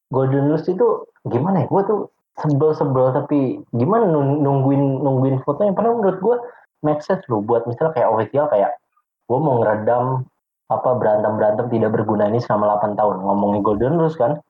[0.10, 0.88] Golden News itu
[1.26, 1.68] gimana ya?
[1.70, 2.00] Gua tuh
[2.38, 5.74] sebel-sebel tapi gimana nung- nungguin nungguin fotonya?
[5.78, 6.36] Padahal menurut gua
[6.82, 8.74] make sense loh buat misalnya kayak official kayak
[9.30, 10.26] gua mau ngeredam
[10.70, 13.16] apa berantem berantem tidak berguna ini selama 8 tahun.
[13.22, 14.42] Ngomongin Golden News kan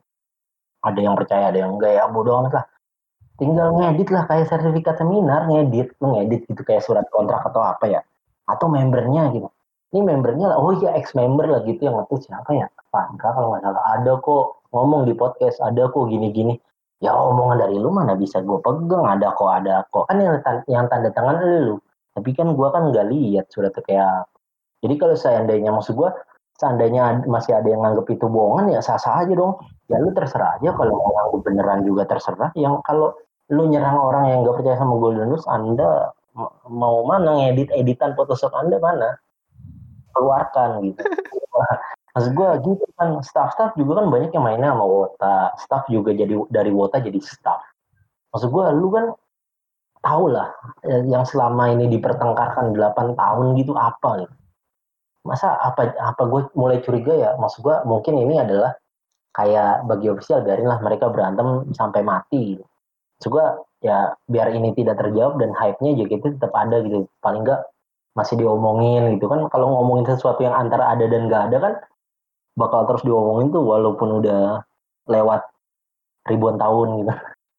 [0.83, 2.65] ada yang percaya ada yang enggak ya bodoh amat lah
[3.41, 8.01] tinggal ngedit lah kayak sertifikat seminar ngedit ngedit gitu kayak surat kontrak atau apa ya.
[8.49, 9.49] Atau membernya gitu.
[9.93, 12.67] Ini membernya lah oh iya ex member lah gitu yang ngetulis siapa ya?
[12.89, 13.83] Pandra kalau nggak salah.
[13.97, 16.57] Ada kok ngomong di podcast ada kok gini-gini.
[17.03, 19.05] Ya omongan dari lu mana bisa gue pegang?
[19.05, 20.07] Ada kok ada kok.
[20.07, 20.39] Kan yang,
[20.71, 21.75] yang tanda tangan lu.
[22.13, 24.17] Tapi kan gue kan nggak lihat suratnya kayak
[24.83, 26.11] jadi kalau seandainya maksud gue
[26.59, 29.57] seandainya masih ada yang nganggep itu bohongan ya sah-sah aja dong
[29.91, 32.51] ya lu terserah aja kalau mau nganggep beneran juga terserah.
[32.55, 33.15] Yang kalau
[33.51, 36.15] lu nyerang orang yang nggak percaya sama Golden News anda
[36.71, 39.19] mau mana ngedit editan Photoshop anda mana?
[40.13, 41.01] Keluarkan gitu.
[42.13, 45.37] Maksud gue gitu kan staff-staff juga kan banyak yang mainnya sama Wota.
[45.57, 47.61] Staff juga jadi dari Wota jadi staff.
[48.29, 49.05] Maksud gue lu kan
[50.05, 50.53] tau lah
[50.85, 54.35] eh, yang selama ini dipertengkarkan 8 tahun gitu apa gitu
[55.23, 57.31] masa apa apa gue mulai curiga ya?
[57.39, 58.75] Maksud gue mungkin ini adalah
[59.33, 62.65] kayak bagi official biarinlah mereka berantem sampai mati gitu.
[63.23, 63.45] Gue
[63.83, 67.63] ya biar ini tidak terjawab dan hype-nya JKT tetap ada gitu paling enggak
[68.13, 71.73] masih diomongin gitu kan kalau ngomongin sesuatu yang antara ada dan nggak ada kan
[72.53, 74.61] bakal terus diomongin tuh walaupun udah
[75.09, 75.41] lewat
[76.29, 77.13] ribuan tahun gitu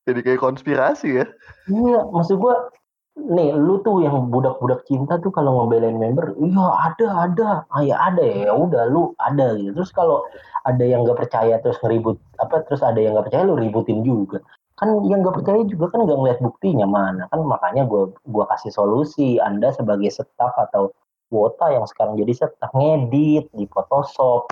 [0.05, 1.27] jadi kayak konspirasi ya.
[1.69, 2.69] Iya, maksud gua
[3.15, 7.97] nih lu tuh yang budak-budak cinta tuh kalau ngebelain member, iya ada ada, ah ya
[7.97, 9.71] ada ya, udah lu ada gitu.
[9.71, 10.27] Terus kalau
[10.67, 14.43] ada yang nggak percaya terus ngeribut apa, terus ada yang nggak percaya lu ributin juga.
[14.75, 18.75] Kan yang nggak percaya juga kan nggak ngeliat buktinya mana kan makanya gua gua kasih
[18.75, 19.39] solusi.
[19.39, 20.91] Anda sebagai staff atau
[21.31, 24.51] wota yang sekarang jadi staff ngedit di Photoshop,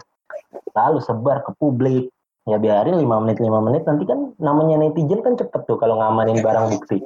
[0.78, 2.08] lalu sebar ke publik
[2.42, 6.42] ya biarin 5 menit 5 menit nanti kan namanya netizen kan cepet tuh kalau ngamanin
[6.42, 6.98] barang bukti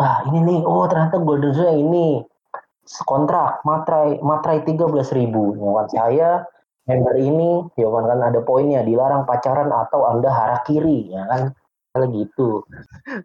[0.00, 0.60] ah ini nih.
[0.64, 2.24] Oh ternyata Golden Shoe yang ini
[3.04, 5.54] kontrak matrai matrai 13 ribu.
[5.54, 6.48] Kan saya
[6.88, 8.80] member ini ya kan kan ada poinnya.
[8.82, 11.42] Dilarang pacaran atau anda harakiri ya kan?
[11.90, 12.48] Kalau gitu.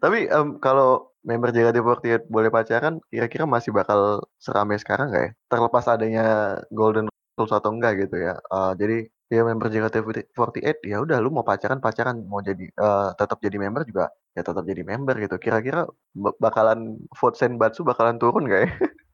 [0.02, 5.30] Tapi em, kalau member JKT48 boleh pacaran, kira-kira masih bakal seramai sekarang nggak ya?
[5.50, 6.26] Terlepas adanya
[6.74, 7.06] Golden
[7.38, 8.34] Rules atau enggak gitu ya.
[8.38, 12.26] Eh, jadi ya member JKT48 ya udah lu mau pacaran pacaran.
[12.26, 15.40] Mau jadi eh, tetap jadi member juga ya tetap jadi member gitu.
[15.40, 18.70] Kira-kira ba- bakalan vote Senbatsu bakalan turun nggak ya?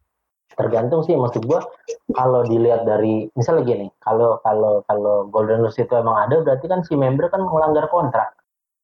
[0.56, 1.64] tergantung sih maksud gua
[2.12, 6.84] kalau dilihat dari misalnya gini kalau kalau kalau Golden Rules itu emang ada berarti kan
[6.84, 8.36] si member kan melanggar kontrak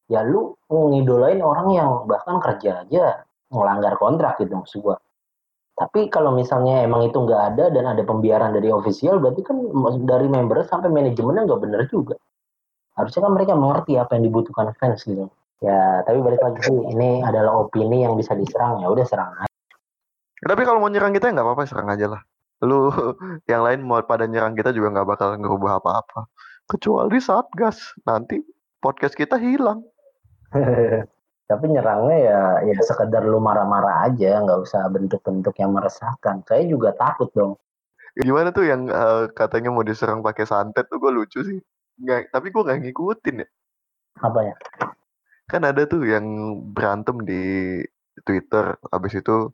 [0.09, 3.21] ya lu ngidolain orang yang bahkan kerja aja
[3.53, 4.97] melanggar kontrak gitu maksud gua
[5.77, 9.57] tapi kalau misalnya emang itu nggak ada dan ada pembiaran dari official berarti kan
[10.03, 12.17] dari member sampai manajemennya nggak bener juga
[12.99, 17.19] harusnya kan mereka mengerti apa yang dibutuhkan fans gitu ya tapi balik lagi sih ini
[17.19, 19.51] adalah opini yang bisa diserang ya udah serang aja
[20.39, 22.21] Tapi kalau mau nyerang kita ya nggak apa-apa serang aja lah.
[22.63, 22.87] Lu
[23.51, 26.31] yang lain mau pada nyerang kita juga nggak bakal ngerubah apa-apa.
[26.63, 28.39] Kecuali Satgas nanti
[28.79, 29.83] podcast kita hilang.
[31.51, 32.39] tapi nyerangnya ya
[32.71, 37.57] ya sekedar lu marah-marah aja nggak usah bentuk-bentuk yang meresahkan saya juga takut dong
[38.19, 41.59] Gimana tuh yang eh, katanya mau diserang pakai santet tuh gue lucu sih.
[41.99, 43.47] Nggak, tapi gue nggak ngikutin ya.
[44.19, 44.55] apa ya
[45.49, 46.25] Kan ada tuh yang
[46.75, 47.41] berantem di
[48.23, 49.49] Twitter, habis itu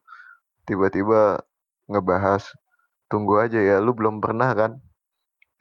[0.68, 1.40] tiba-tiba
[1.88, 2.44] ngebahas
[3.08, 4.72] tunggu aja ya, lu belum pernah kan?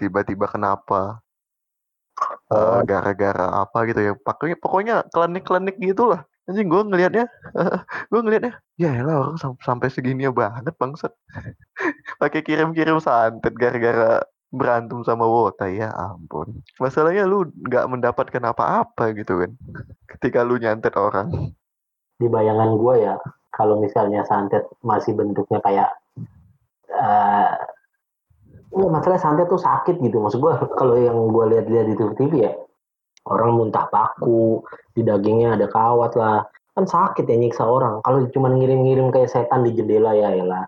[0.00, 1.22] Tiba-tiba kenapa?
[2.50, 2.80] Eh, Oh.
[2.86, 4.12] gara-gara apa gitu ya?
[4.14, 6.22] Pokoknya pokoknya klinik-klinik gitulah.
[6.44, 7.24] Anjing gue ngelihatnya,
[8.12, 11.12] gue ngelihatnya, ya elah orang sam- sampai segininya banget bangsat.
[12.20, 14.20] Pakai kirim-kirim santet gara-gara
[14.54, 16.62] berantem sama Wota ya ampun.
[16.78, 19.52] Masalahnya lu nggak mendapatkan apa-apa gitu kan.
[20.08, 21.52] Ketika lu nyantet orang.
[22.14, 23.18] di bayangan gue ya
[23.50, 25.90] kalau misalnya santet masih bentuknya kayak
[26.94, 27.58] eh
[28.74, 30.18] Enggak, masalah santet tuh sakit gitu.
[30.18, 32.52] Maksud gue kalau yang gue lihat-lihat di TV ya
[33.24, 34.60] orang muntah paku,
[34.92, 36.44] di dagingnya ada kawat lah.
[36.74, 38.02] Kan sakit ya nyiksa orang.
[38.02, 40.66] Kalau cuma ngirim-ngirim kayak setan di jendela ya lah.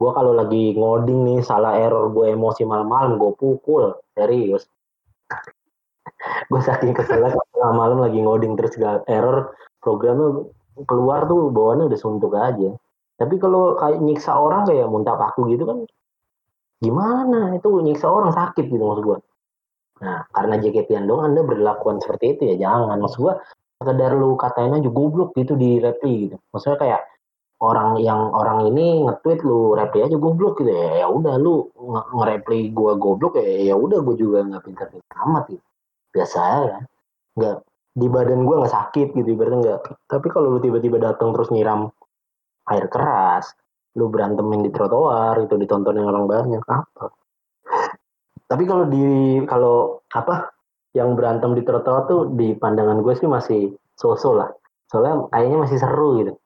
[0.00, 4.64] Gue kalau lagi ngoding nih salah error gue emosi malam-malam gue pukul serius.
[6.50, 9.52] gue saking kesel tengah malam lagi ngoding terus gak error
[9.84, 10.48] programnya
[10.88, 12.72] keluar tuh bawaannya udah suntuk aja.
[13.20, 15.84] Tapi kalau kayak nyiksa orang kayak muntah paku gitu kan
[16.80, 17.52] gimana?
[17.60, 19.20] Itu nyiksa orang sakit gitu maksud gue
[20.00, 22.96] nah karena JKT dong anda berlakuan seperti itu ya jangan.
[23.04, 23.34] Maksud gue
[23.84, 26.36] sekedar lu katain aja goblok gitu di reply gitu.
[26.56, 27.00] Maksudnya kayak
[27.60, 31.04] orang yang orang ini nge-tweet lu reply aja goblok gitu ya.
[31.04, 31.68] Ya udah lu
[32.16, 35.66] nge-reply gua goblok ya ya udah gua juga nggak pintar-pintar amat gitu.
[36.10, 36.78] Biasa ya
[37.36, 37.56] nggak
[38.00, 39.80] di badan gua nggak sakit gitu ibaratnya nggak.
[40.08, 41.92] Tapi kalau lu tiba-tiba datang terus nyiram
[42.72, 43.52] air keras
[43.98, 47.12] lu berantemin di trotoar itu ditontonin orang banyak apa?
[48.48, 49.04] Tapi kalau di
[49.44, 50.50] kalau apa
[50.96, 54.50] yang berantem di trotoar tuh di pandangan gue sih masih sosok lah.
[54.90, 56.39] Soalnya kayaknya masih seru gitu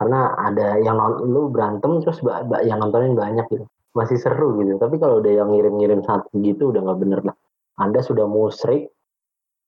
[0.00, 2.24] karena ada yang non, lu berantem terus
[2.64, 3.68] yang nontonin banyak gitu.
[3.92, 4.80] Masih seru gitu.
[4.80, 7.36] Tapi kalau udah yang ngirim-ngirim satu gitu udah nggak bener lah.
[7.76, 8.88] Anda sudah musrik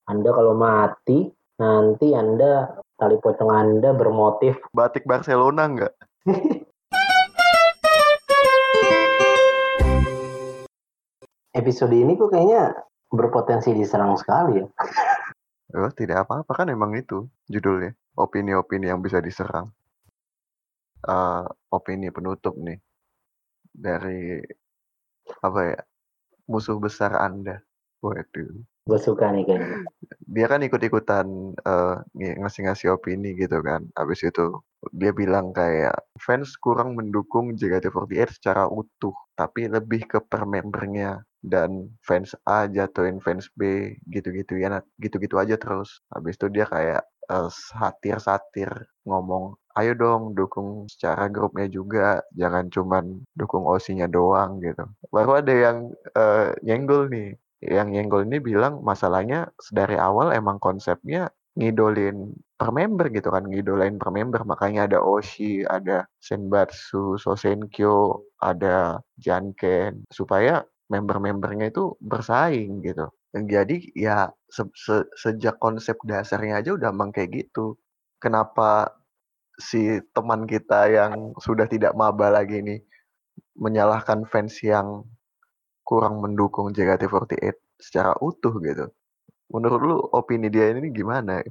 [0.09, 1.29] anda kalau mati
[1.61, 4.57] nanti anda tali pocong anda bermotif.
[4.73, 5.93] Batik Barcelona nggak?
[11.61, 12.73] Episode ini kok kayaknya
[13.13, 14.67] berpotensi diserang sekali ya.
[15.77, 16.65] Oh tidak apa-apa.
[16.65, 17.93] Kan emang itu judulnya.
[18.17, 19.69] Opini-opini yang bisa diserang
[21.09, 22.79] uh, opini penutup nih
[23.73, 24.43] dari
[25.43, 25.81] apa ya
[26.51, 27.63] musuh besar anda.
[28.03, 28.67] Waduh.
[28.83, 29.87] Gue suka nih kayaknya.
[30.27, 33.87] Dia kan ikut-ikutan uh, ngasih-ngasih opini gitu kan.
[33.95, 34.59] Habis itu
[34.91, 41.23] dia bilang kayak fans kurang mendukung JKT48 secara utuh tapi lebih ke per membernya.
[41.43, 46.03] Dan fans A jatuhin fans B gitu-gitu ya gitu-gitu aja terus.
[46.11, 48.71] Habis itu dia kayak uh, satir-satir
[49.07, 53.05] ngomong ayo dong dukung secara grupnya juga jangan cuman
[53.37, 54.85] dukung OC-nya doang gitu.
[55.09, 57.37] Baru ada yang uh, nyenggol nih.
[57.63, 63.97] Yang nyenggol ini bilang masalahnya dari awal emang konsepnya ngidolin per member gitu kan ngidolain
[63.97, 64.43] per member.
[64.45, 70.05] Makanya ada Oshi ada Senbatsu Sosenkyo ada Janken.
[70.11, 77.09] Supaya member-membernya itu bersaing gitu jadi ya se se sejak konsep dasarnya aja udah emang
[77.09, 77.81] kayak gitu
[78.21, 78.93] kenapa
[79.57, 82.77] si teman kita yang sudah tidak maba lagi ini
[83.57, 85.09] menyalahkan fans yang
[85.85, 88.87] kurang mendukung JKT48 secara utuh gitu.
[89.53, 91.45] Menurut lu opini dia ini gimana?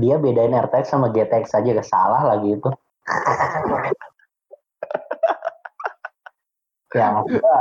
[0.00, 2.70] Dia bedain RTX sama GTX aja gak salah lagi itu.
[6.96, 7.56] ya maksudnya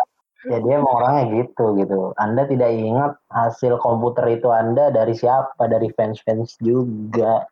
[0.47, 2.15] ya dia emang orangnya gitu gitu.
[2.17, 5.67] Anda tidak ingat hasil komputer itu Anda dari siapa?
[5.67, 7.45] Dari fans-fans juga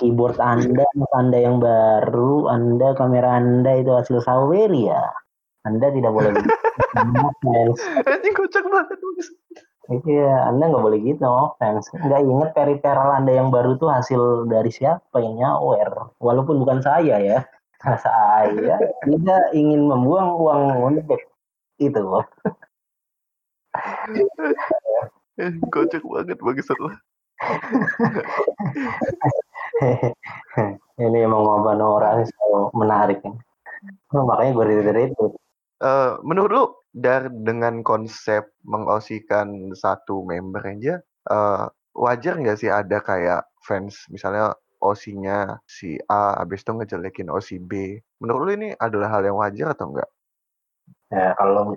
[0.00, 5.12] keyboard Anda, Anda yang baru, Anda kamera Anda itu hasil Saweria.
[5.68, 6.50] Anda tidak boleh gitu.
[8.08, 8.98] Anjing kocak banget.
[9.90, 11.28] Iya, Anda nggak boleh gitu,
[11.60, 11.92] fans.
[11.92, 16.16] Nggak inget periferal Anda yang baru tuh hasil dari siapa yang nyawer.
[16.16, 17.38] Walaupun bukan saya ya.
[17.80, 20.62] Saya tidak ingin membuang uang
[20.96, 21.20] untuk
[21.80, 22.04] itu.
[25.72, 26.96] Kocak banget bagi lah.
[31.00, 33.32] ini emang ngobrol orang selalu menarik kan.
[34.12, 35.32] Oh, makanya gue reader itu.
[35.80, 41.00] Uh, menurut lu dari dengan konsep mengosikan satu member aja
[41.32, 44.52] uh, wajar nggak sih ada kayak fans misalnya
[44.84, 47.96] osinya si A habis itu ngejelekin OC B.
[48.20, 50.08] Menurut lu ini adalah hal yang wajar atau enggak?
[51.10, 51.74] Ya kalau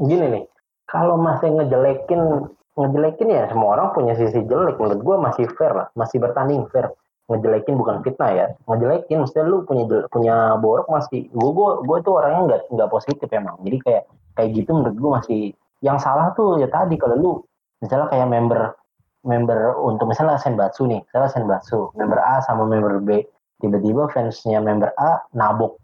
[0.00, 0.44] gini nih,
[0.88, 4.80] kalau masih ngejelekin ngejelekin ya semua orang punya sisi jelek.
[4.80, 6.88] Menurut gue masih fair lah masih bertanding fair.
[7.26, 9.24] Ngejelekin bukan fitnah ya ngejelekin.
[9.24, 13.60] Mesti lu punya punya borok masih gue gue gue tuh orangnya nggak nggak positif emang.
[13.60, 14.02] Jadi kayak
[14.36, 15.40] kayak gitu menurut gue masih
[15.84, 17.32] yang salah tuh ya tadi kalau lu
[17.84, 18.72] misalnya kayak member
[19.26, 23.20] member untuk misalnya Senbatsu nih misalnya Senbatsu member A sama member B.
[23.60, 25.80] Tiba-tiba fansnya member A nabok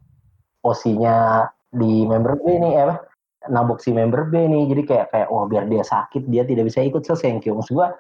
[0.65, 3.01] osinya di member B nih ya
[3.51, 4.69] nabok si member B nih.
[4.71, 7.97] Jadi kayak kayak oh biar dia sakit dia tidak bisa ikut sesenkyo maksud gua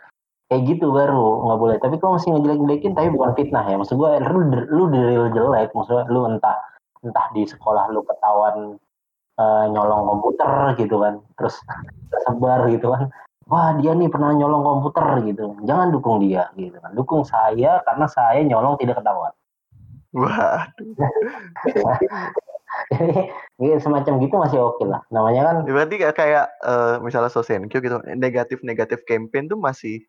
[0.52, 1.76] kayak gitu baru nggak boleh.
[1.80, 3.76] Tapi kalau masih ngejelek-jelekin tapi bukan fitnah ya.
[3.80, 5.72] Maksud gua lu lu real jelek.
[5.72, 6.58] Maksudnya lu entah
[7.02, 8.78] entah di sekolah lu ketahuan
[9.40, 11.18] uh, nyolong komputer gitu kan.
[11.40, 11.56] Terus
[12.12, 13.08] tersebar gitu kan.
[13.50, 15.58] Wah dia nih pernah nyolong komputer gitu.
[15.66, 16.94] Jangan dukung dia gitu kan.
[16.94, 19.32] Dukung saya karena saya nyolong tidak ketahuan.
[20.12, 20.68] Wah.
[23.60, 25.00] Jadi semacam gitu masih oke okay lah.
[25.12, 25.56] Namanya kan.
[25.68, 30.02] Berarti kayak uh, misalnya Sosenkyo gitu, negatif-negatif campaign tuh masih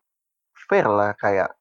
[0.68, 1.52] fair lah kayak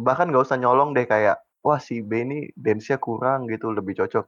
[0.00, 4.26] bahkan gak usah nyolong deh kayak wah si B ini dance-nya kurang gitu lebih cocok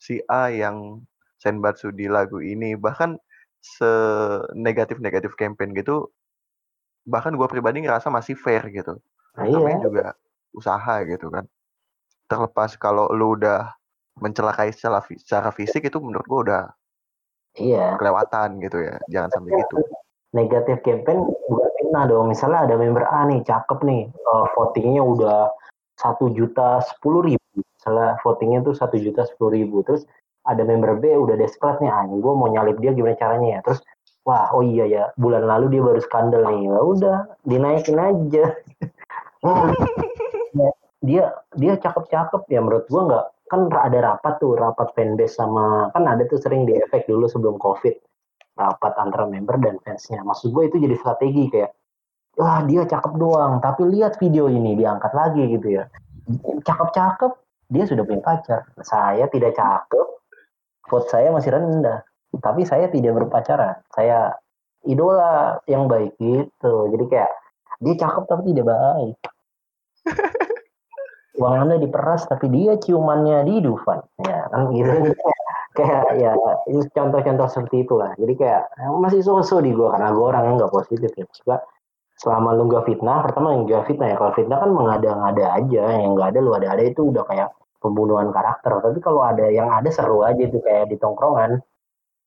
[0.00, 1.04] si A yang
[1.38, 3.20] senbatsu di lagu ini bahkan
[3.60, 3.88] se
[4.56, 6.08] negatif negatif campaign gitu
[7.04, 8.96] bahkan gue pribadi ngerasa masih fair gitu
[9.34, 9.84] Nah, namanya iya.
[9.84, 10.06] juga
[10.54, 11.44] usaha gitu kan
[12.30, 13.74] terlepas kalau lu udah
[14.18, 16.64] mencelakai secara, secara fisik itu menurut gue udah
[17.54, 17.94] Iya.
[18.02, 19.78] kelewatan gitu ya jangan sampai gitu
[20.34, 22.26] Negatif campaign juga fitnah dong.
[22.26, 25.46] Misalnya ada member A nih, cakep nih, eh, votingnya udah
[25.94, 27.62] satu juta sepuluh ribu.
[27.62, 29.86] Misalnya votingnya tuh satu juta sepuluh ribu.
[29.86, 30.02] Terus
[30.42, 33.60] ada member B udah desperate nih, anjing gue mau nyalip dia gimana caranya ya.
[33.62, 33.80] Terus
[34.26, 36.66] wah oh iya ya bulan lalu dia baru skandal nih.
[36.66, 38.44] Ya udah dinaikin aja.
[41.04, 46.10] Dia dia cakep-cakep ya menurut gua nggak kan ada rapat tuh rapat fanbase sama kan
[46.10, 47.94] ada tuh sering di efek dulu sebelum covid.
[48.54, 50.22] Rapat antara member dan fansnya.
[50.26, 51.70] Maksud gue itu jadi strategi kayak
[52.34, 55.86] wah dia cakep doang tapi lihat video ini diangkat lagi gitu ya.
[56.66, 57.32] Cakep-cakep
[57.70, 58.66] dia sudah punya pacar.
[58.82, 60.06] Saya tidak cakep
[60.90, 62.02] vote saya masih rendah.
[62.34, 63.78] Tapi saya tidak berpacaran.
[63.94, 64.34] Saya
[64.82, 66.90] idola yang baik gitu.
[66.90, 67.30] Jadi kayak
[67.84, 69.16] dia cakep tapi tidak baik
[71.34, 74.00] uang anda diperas tapi dia ciumannya di Dufan.
[74.22, 74.90] Ya kan gitu.
[75.74, 76.30] Kayak ya
[76.70, 78.14] itu contoh-contoh seperti itulah.
[78.14, 81.26] Jadi kayak eh, masih so-so di gua karena gua orangnya nggak positif ya.
[81.26, 81.58] Maksudnya,
[82.14, 84.16] selama lu nggak fitnah pertama yang nggak fitnah ya.
[84.22, 85.82] Kalau fitnah kan mengada-ngada aja.
[85.98, 87.48] Yang nggak ada lu ada-ada itu udah kayak
[87.82, 88.70] pembunuhan karakter.
[88.70, 91.58] Tapi kalau ada yang ada seru aja itu kayak di tongkrongan.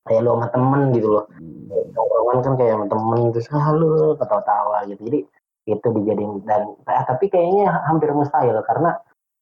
[0.03, 1.25] Kayak lu sama temen gitu loh.
[1.39, 5.01] Di tongkrongan kan kayak sama temen terus ah, lu ketawa-tawa gitu.
[5.07, 5.19] Jadi
[5.67, 8.95] itu dijadiin dan eh, tapi kayaknya hampir mustahil karena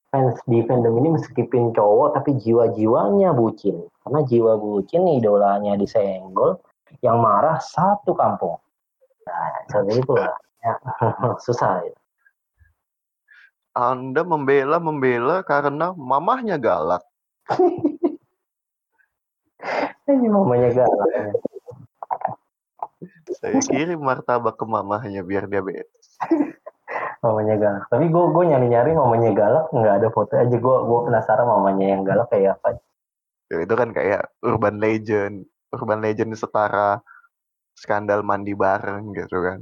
[0.09, 3.85] fans di fandom ini meskipun cowok tapi jiwa-jiwanya bucin.
[4.01, 6.57] Karena jiwa bucin idolanya disenggol
[7.05, 8.57] yang marah satu kampung.
[9.29, 10.33] Nah seperti itu lah
[10.65, 10.73] ya,
[11.45, 11.99] susah itu.
[13.75, 17.03] Anda membela membela karena mamahnya galak.
[20.05, 21.11] Ini mamanya galak
[23.37, 25.89] saya kirim martabak ke mamahnya biar dia beres
[27.25, 27.85] mamanya galak.
[27.89, 30.55] Tapi gue gue nyari nyari mamanya galak nggak ada foto aja.
[30.55, 32.77] Gue gue penasaran mamanya yang galak kayak apa
[33.45, 36.97] Ya, itu kan kayak urban legend urban legend setara
[37.77, 39.59] skandal mandi bareng gitu kan.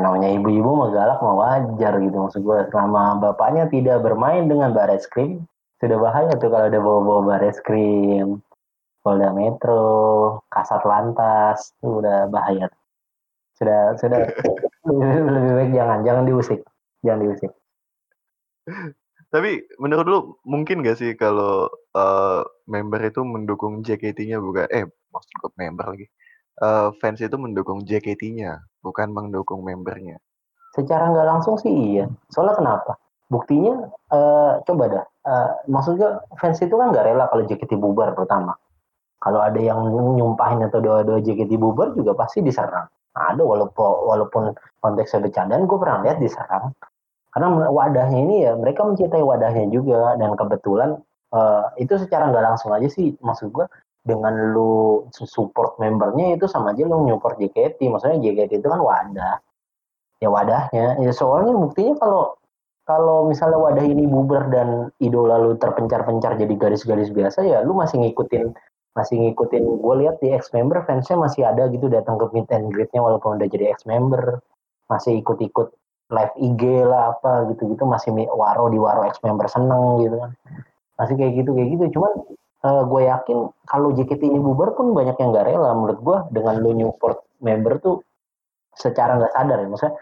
[0.00, 5.04] Namanya ibu-ibu mah galak mah wajar gitu maksud gue selama bapaknya tidak bermain dengan baret
[5.12, 5.44] krim.
[5.76, 8.40] Sudah bahaya tuh kalau ada bawa-bawa baret krim
[9.06, 9.86] Polda Metro
[10.50, 12.66] Kasat Lantas itu udah bahaya.
[13.54, 14.26] Sudah sudah.
[14.82, 16.60] Lebih, lebih baik jangan jangan diusik.
[17.06, 17.52] Jangan diusik.
[19.30, 24.66] Tapi menurut lu mungkin gak sih kalau eh, member itu mendukung JKT-nya bukan?
[24.74, 26.06] Eh maksud gue member lagi.
[26.58, 30.18] Eh, fans itu mendukung JKT-nya bukan mendukung membernya.
[30.74, 32.10] Secara nggak langsung sih iya.
[32.34, 32.98] Soalnya kenapa?
[33.30, 35.04] Buktinya eh, coba dah.
[35.30, 38.58] Eh, maksudnya fans itu kan nggak rela kalau JKT bubar pertama
[39.20, 42.86] kalau ada yang nyumpahin atau doa-doa JKT bubar juga pasti diserang.
[43.16, 44.52] Ada walaupun walaupun
[44.84, 46.76] konteksnya bercandaan gue pernah lihat diserang.
[47.32, 51.00] Karena wadahnya ini ya mereka mencintai wadahnya juga dan kebetulan
[51.32, 53.66] eh, itu secara nggak langsung aja sih maksud gue
[54.06, 59.36] dengan lu support membernya itu sama aja lu nyupport JKT maksudnya JKT itu kan wadah.
[60.20, 61.00] Ya wadahnya.
[61.00, 62.36] Ya soalnya buktinya kalau
[62.86, 67.98] kalau misalnya wadah ini bubar dan idola lu terpencar-pencar jadi garis-garis biasa ya lu masih
[67.98, 68.54] ngikutin
[68.96, 69.62] masih ngikutin.
[69.84, 73.36] Gue lihat di ex member fansnya masih ada gitu datang ke meet and greetnya walaupun
[73.36, 74.40] udah jadi ex member
[74.88, 75.68] masih ikut-ikut
[76.16, 80.32] live IG lah apa gitu-gitu masih waro di waro ex member seneng gitu kan.
[80.96, 81.84] Masih kayak gitu kayak gitu.
[82.00, 82.12] Cuman
[82.64, 85.76] eh, gue yakin kalau JKT ini bubar pun banyak yang gak rela.
[85.76, 87.96] Menurut gue dengan lu support member tuh
[88.72, 89.68] secara nggak sadar ya.
[89.68, 89.94] Maksudnya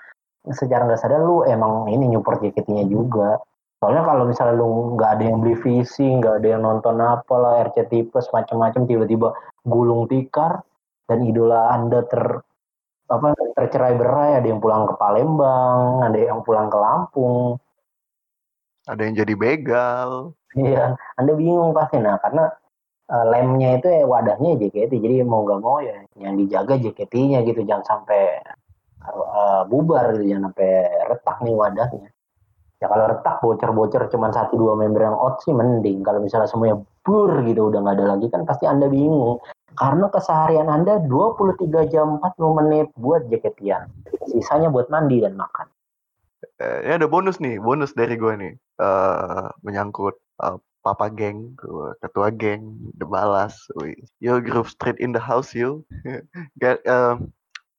[0.55, 3.43] secara nggak sadar lu emang ini support JKT-nya juga
[3.85, 7.53] soalnya kalau misalnya lu nggak ada yang beli visi nggak ada yang nonton apa lah
[7.69, 9.37] RCT Plus macam-macam tiba-tiba
[9.69, 10.65] gulung tikar
[11.05, 12.41] dan idola anda ter
[13.13, 17.61] apa tercerai berai ada yang pulang ke Palembang ada yang pulang ke Lampung.
[18.85, 20.37] Ada yang jadi begal.
[20.55, 21.99] Iya, Anda bingung pasti.
[21.99, 22.53] Nah, karena
[23.11, 27.65] uh, lemnya itu ya wadahnya JKT, jadi mau nggak mau ya yang dijaga JKT-nya gitu,
[27.65, 28.45] jangan sampai
[29.09, 30.73] uh, bubar gitu, jangan sampai
[31.11, 32.09] retak nih wadahnya.
[32.85, 36.05] Ya kalau retak bocor-bocor cuman satu dua member yang out sih mending.
[36.05, 39.41] Kalau misalnya semuanya bur gitu udah nggak ada lagi kan pasti Anda bingung.
[39.81, 43.89] Karena keseharian Anda 23 jam 40 menit buat JKT-an.
[44.29, 45.73] Sisanya buat mandi dan makan.
[46.61, 48.53] Eh, ini ada bonus nih, bonus dari gue nih.
[48.85, 51.57] eh menyangkut eh, Papa Geng,
[52.05, 53.57] ketua geng, Balas.
[54.21, 55.81] Yo Group Street in the house yo.
[56.61, 57.17] Eh,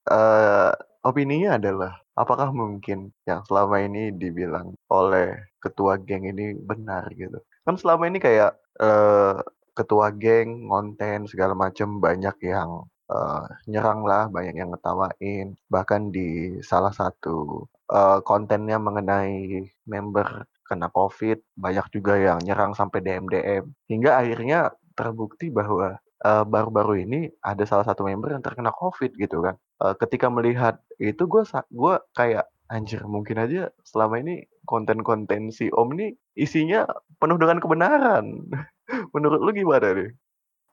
[0.09, 0.73] eh,
[1.05, 7.39] opininya adalah, apakah mungkin yang selama ini dibilang oleh ketua geng ini benar gitu?
[7.67, 9.37] Kan selama ini kayak eh,
[9.75, 15.53] ketua geng, konten segala macam banyak yang uh, nyerang lah, banyak yang ngetawain.
[15.67, 23.03] Bahkan di salah satu uh, kontennya mengenai member kena COVID, banyak juga yang nyerang sampai
[23.03, 23.69] DM-DM.
[23.91, 29.45] Hingga akhirnya terbukti bahwa baru baru-baru ini ada salah satu member yang terkena COVID gitu
[29.45, 29.55] kan.
[29.77, 35.93] Uh, ketika melihat itu gue gua kayak anjir mungkin aja selama ini konten-konten si Om
[35.97, 36.89] ini isinya
[37.21, 38.25] penuh dengan kebenaran.
[39.13, 40.09] Menurut lu gimana nih?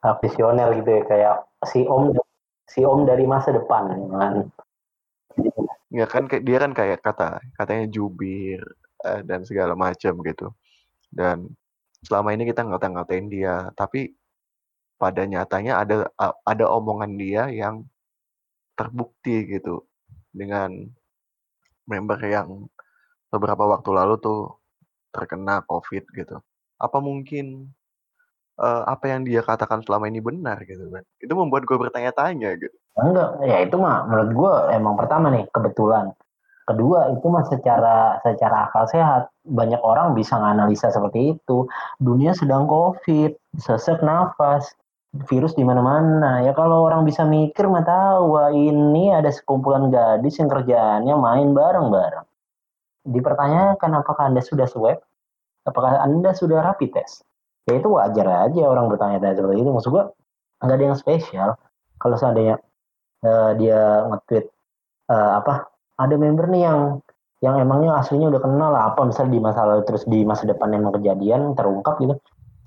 [0.03, 1.36] Nah, visioner gitu ya kayak
[1.68, 2.16] si Om
[2.72, 4.34] si Om dari masa depan kan.
[5.92, 8.64] Ya kan dia kan kayak kata katanya jubir
[9.05, 10.48] uh, dan segala macam gitu.
[11.12, 11.53] Dan
[12.00, 14.16] selama ini kita ngata-ngatain dia, tapi
[15.03, 16.07] pada nyatanya ada
[16.46, 17.82] ada omongan dia yang
[18.78, 19.82] terbukti gitu
[20.30, 20.70] dengan
[21.90, 22.70] member yang
[23.34, 24.62] beberapa waktu lalu tuh
[25.11, 26.38] terkena COVID gitu.
[26.78, 27.74] Apa mungkin
[28.62, 31.03] uh, apa yang dia katakan selama ini benar gitu kan?
[31.18, 32.76] Itu membuat gue bertanya-tanya gitu.
[32.94, 36.14] Enggak, ya itu mah menurut gue emang pertama nih kebetulan.
[36.62, 41.66] Kedua itu mah secara secara akal sehat banyak orang bisa menganalisa seperti itu.
[41.98, 44.70] Dunia sedang COVID, sesek nafas,
[45.12, 46.40] virus di mana-mana.
[46.40, 51.52] Ya kalau orang bisa mikir mah tahu wah ini ada sekumpulan gadis yang kerjaannya main
[51.52, 52.24] bareng-bareng.
[53.04, 55.04] Dipertanyakan apakah Anda sudah swab?
[55.68, 57.28] Apakah Anda sudah rapid test?
[57.68, 59.70] Ya itu wajar aja orang bertanya-tanya seperti itu.
[59.70, 60.04] Maksud gua
[60.64, 61.48] nggak ada yang spesial.
[62.00, 62.58] Kalau seandainya
[63.22, 64.48] uh, dia nge-tweet
[65.12, 66.80] uh, apa ada member nih yang
[67.42, 70.70] yang emangnya aslinya udah kenal lah apa misalnya di masa lalu terus di masa depan
[70.78, 72.14] emang kejadian terungkap gitu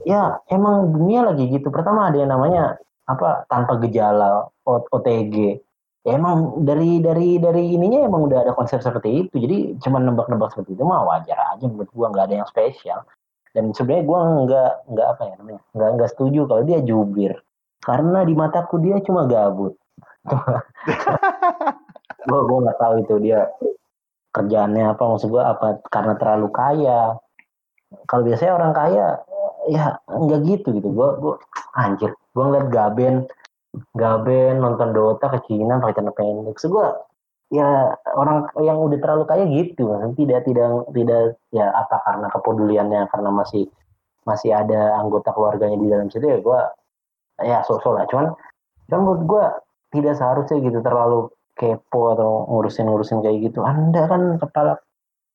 [0.06, 1.74] ya emang dunia lagi gitu.
[1.74, 2.78] Pertama ada yang namanya
[3.10, 5.62] apa tanpa gejala OTG
[6.06, 9.36] ya emang dari dari dari ininya emang udah ada konsep seperti itu.
[9.41, 12.14] Jadi cuma nebak-nebak seperti itu mah wajar aja menurut gua.
[12.14, 13.01] Nggak ada yang spesial.
[13.51, 17.34] Dan sebenarnya gua nggak nggak apa ya namanya nggak nggak setuju kalau dia jubir.
[17.82, 19.74] Karena di mataku dia cuma gabut.
[22.26, 23.45] Gua gua nggak tahu itu dia
[24.34, 25.03] kerjaannya apa.
[25.06, 25.78] Maksud gua apa?
[25.93, 27.14] Karena terlalu kaya.
[28.10, 29.22] Kalau biasanya orang kaya
[29.70, 30.88] ya nggak gitu gitu.
[30.93, 31.36] Gue gue
[31.78, 33.16] anjir gue ngeliat Gaben
[33.95, 36.55] Gaben nonton Dota ke Cina pakai celana pendek.
[36.61, 36.88] So gue
[37.53, 39.86] ya orang yang udah terlalu kaya gitu
[40.18, 41.22] tidak tidak tidak
[41.53, 43.70] ya apa karena kepeduliannya karena masih
[44.26, 46.59] masih ada anggota keluarganya di dalam situ ya gue
[47.45, 48.05] ya sosok lah.
[48.09, 48.34] Cuman
[48.89, 49.45] cuman menurut gue
[49.99, 53.63] tidak seharusnya gitu terlalu kepo atau ngurusin-ngurusin kayak gitu.
[53.63, 54.76] Anda kan kepala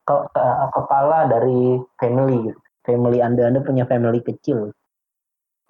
[0.05, 4.73] ke, ke, kepala dari family gitu family Anda, Anda punya family kecil.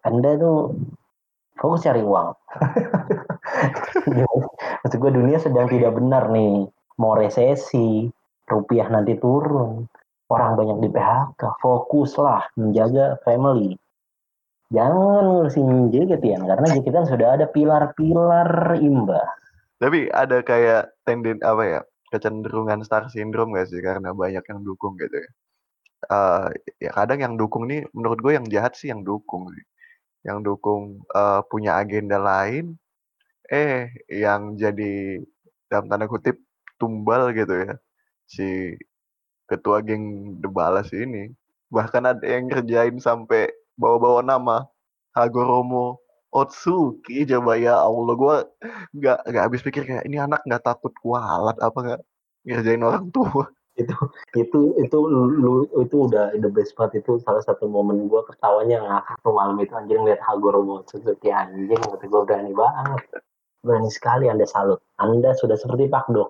[0.02, 0.76] Anda tuh
[1.60, 2.34] fokus cari uang.
[4.82, 6.66] Maksud gue dunia sedang tidak benar nih.
[6.98, 8.10] Mau resesi,
[8.50, 9.86] rupiah nanti turun,
[10.34, 11.42] orang banyak di PHK.
[11.62, 13.78] Fokuslah menjaga family.
[14.72, 19.28] Jangan ngurusin JKT karena JKT sudah ada pilar-pilar imbah.
[19.84, 21.82] Tapi ada kayak tenden apa ya
[22.14, 25.30] kecenderungan star syndrome gak sih karena banyak yang dukung gitu ya?
[26.10, 26.50] Uh,
[26.82, 29.66] ya kadang yang dukung nih menurut gue yang jahat sih yang dukung sih.
[30.28, 32.78] Yang dukung, uh, punya agenda lain,
[33.50, 35.22] eh yang jadi
[35.70, 36.38] dalam tanda kutip
[36.80, 37.74] "tumbal" gitu ya,
[38.30, 38.78] si
[39.50, 41.34] ketua geng The Balas ini.
[41.74, 43.50] Bahkan ada yang ngerjain sampai
[43.80, 44.58] bawa-bawa nama
[45.16, 46.00] Hagoromo
[46.32, 48.36] Otsuki coba ya Allah gue
[48.96, 52.02] nggak nggak habis pikir kayak ini anak nggak takut kualat apa nggak
[52.48, 53.98] ngerjain orang tua itu
[54.38, 59.18] itu itu lu itu udah the best part itu salah satu momen gue ketawanya ngakak
[59.26, 59.74] tuh malam itu.
[59.74, 61.82] Anjing lihat Hagoro Motsuki anjing.
[61.82, 63.02] Waktu gue berani banget.
[63.62, 64.82] Berani sekali anda salut.
[64.98, 66.30] Anda sudah seperti Pak Dok.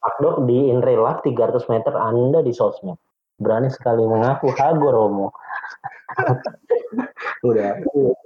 [0.00, 2.96] Pak Dok, di in real life 300 meter anda di sosmed.
[3.40, 5.32] Berani sekali mengaku Hagoromo
[7.48, 7.80] udah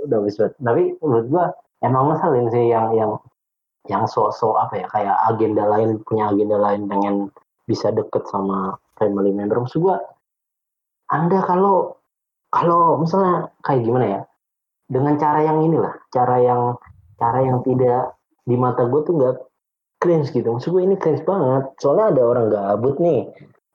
[0.06, 0.54] udah best banget.
[0.58, 1.44] Tapi menurut gue
[1.84, 3.12] emang masalah sih yang yang
[3.84, 7.28] yang sosok apa ya kayak agenda lain punya agenda lain pengen
[7.64, 9.60] bisa deket sama family member.
[9.60, 9.96] Maksud gue
[11.12, 11.98] anda kalau
[12.48, 14.20] kalau misalnya kayak gimana ya?
[14.84, 16.62] Dengan cara yang inilah cara yang
[17.18, 19.36] cara yang tidak di mata gue tuh gak
[19.98, 20.48] cringe gitu.
[20.52, 21.72] Maksud gue ini cringe banget.
[21.80, 23.28] Soalnya ada orang gabut nih.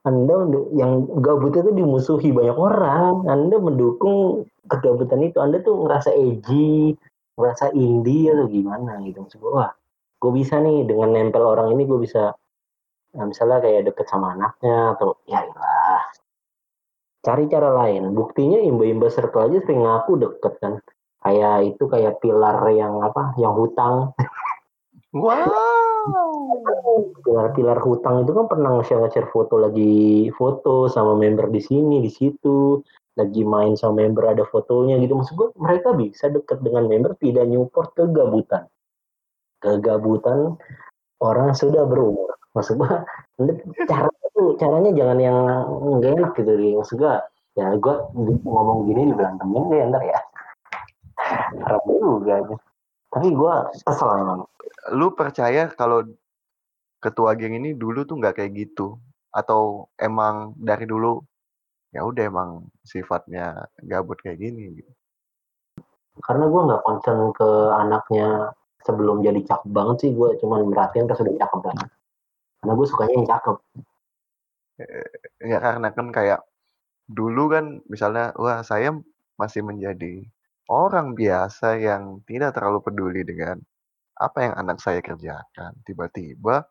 [0.07, 3.25] Anda yang gabut itu dimusuhi banyak orang.
[3.27, 5.41] Anda mendukung kegabutan itu.
[5.41, 6.95] Anda tuh ngerasa edgy
[7.39, 9.23] ngerasa indie atau gimana gitu.
[9.23, 9.71] Maksud gue wah
[10.19, 12.35] gue bisa nih dengan nempel orang ini gue bisa
[13.16, 16.03] nah, misalnya kayak deket sama anaknya atau ya lah
[17.24, 18.16] cari cara lain.
[18.16, 20.74] Buktinya imba-imba circle aja sering ngaku deket kan.
[21.20, 24.16] Kayak itu kayak pilar yang apa yang hutang.
[25.14, 25.45] Wah
[27.26, 32.80] pilar-pilar hutang itu kan pernah nge-share foto lagi foto sama member di sini di situ.
[33.20, 35.20] Lagi main sama member ada fotonya gitu.
[35.20, 38.64] Maksud gue mereka bisa dekat dengan member tidak nyupport kegabutan.
[39.60, 40.55] Kegabutan
[41.20, 42.91] orang sudah berumur maksud gue
[43.88, 44.12] cara
[44.60, 45.38] caranya jangan yang
[45.99, 47.16] nggak enak gitu maksud gue
[47.55, 47.95] ya gue
[48.43, 50.20] ngomong gini dibilang temen deh ntar ya.
[51.64, 52.36] Harap juga
[53.10, 53.53] tapi gue
[53.88, 54.39] kesel emang
[54.93, 55.07] lu.
[55.16, 56.05] Percaya kalau
[57.01, 59.01] ketua geng ini dulu tuh nggak kayak gitu?
[59.34, 61.24] Atau emang dari dulu
[61.89, 62.49] ya udah emang
[62.86, 64.91] sifatnya gabut kayak gini gitu
[66.24, 68.53] karena gue nggak concern ke anaknya
[68.84, 71.89] sebelum jadi cakep banget sih gue cuman merhatiin pas udah cakep banget
[72.60, 73.57] karena gue sukanya yang cakep
[75.43, 76.39] ya karena kan kayak
[77.10, 78.95] dulu kan misalnya wah saya
[79.39, 80.24] masih menjadi
[80.70, 83.57] orang biasa yang tidak terlalu peduli dengan
[84.20, 85.74] apa yang anak saya kerjakan.
[85.88, 86.68] Tiba-tiba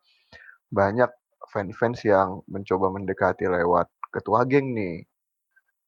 [0.71, 1.11] banyak
[1.51, 5.03] fans-fans yang mencoba mendekati lewat ketua geng nih.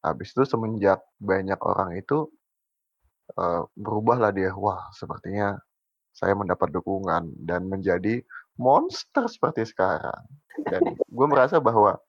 [0.02, 2.26] Habis itu semenjak banyak orang itu
[3.38, 5.62] uh, berubahlah dia, wah sepertinya
[6.12, 8.26] saya mendapat dukungan dan menjadi
[8.60, 10.26] monster seperti sekarang.
[10.68, 12.00] Dan gue merasa bahwa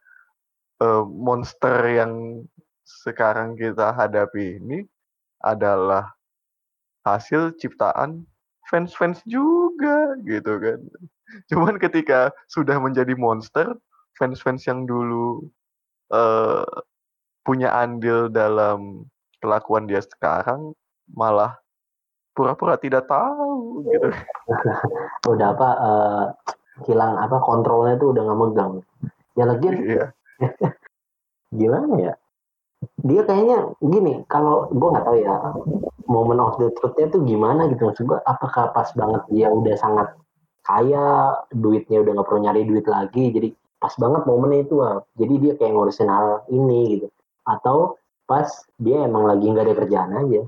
[0.83, 2.45] uh, monster yang
[2.83, 4.85] sekarang kita hadapi ini
[5.43, 6.11] adalah
[7.07, 8.27] hasil ciptaan
[8.71, 10.81] fans-fans juga gitu kan.
[11.51, 13.75] Cuman ketika sudah menjadi monster,
[14.19, 15.47] fans-fans yang dulu
[16.15, 16.67] uh,
[17.43, 19.07] punya andil dalam
[19.43, 20.71] kelakuan dia sekarang
[21.11, 21.59] malah
[22.33, 24.09] pura-pura tidak tahu gitu.
[25.33, 26.25] udah apa uh,
[26.89, 28.73] hilang apa kontrolnya tuh udah nggak megang.
[29.37, 30.07] Ya lagi iya.
[31.61, 32.15] gimana ya?
[32.99, 35.35] Dia kayaknya gini, kalau gue nggak tahu ya,
[36.13, 40.09] moment of the truth-nya tuh gimana gitu maksud gue apakah pas banget dia udah sangat
[40.63, 43.49] kaya duitnya udah nggak perlu nyari duit lagi jadi
[43.81, 45.03] pas banget momennya itu ah.
[45.19, 47.07] jadi dia kayak ngurusin hal ini gitu
[47.49, 48.47] atau pas
[48.79, 50.43] dia emang lagi nggak ada kerjaan aja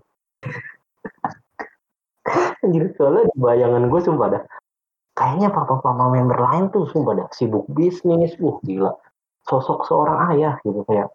[2.65, 4.43] jadi soalnya di bayangan gue sumpah dah
[5.15, 8.93] kayaknya papa-papa member lain tuh sumpah dah sibuk bisnis uh gila.
[9.45, 11.13] Sosok seorang ayah gitu kayak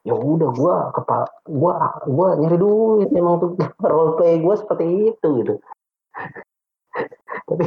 [0.00, 1.72] ya udah gue kepala gue
[2.08, 3.50] gue nyari duit emang tuh
[3.90, 5.54] role play gue seperti itu gitu.
[7.48, 7.66] Tapi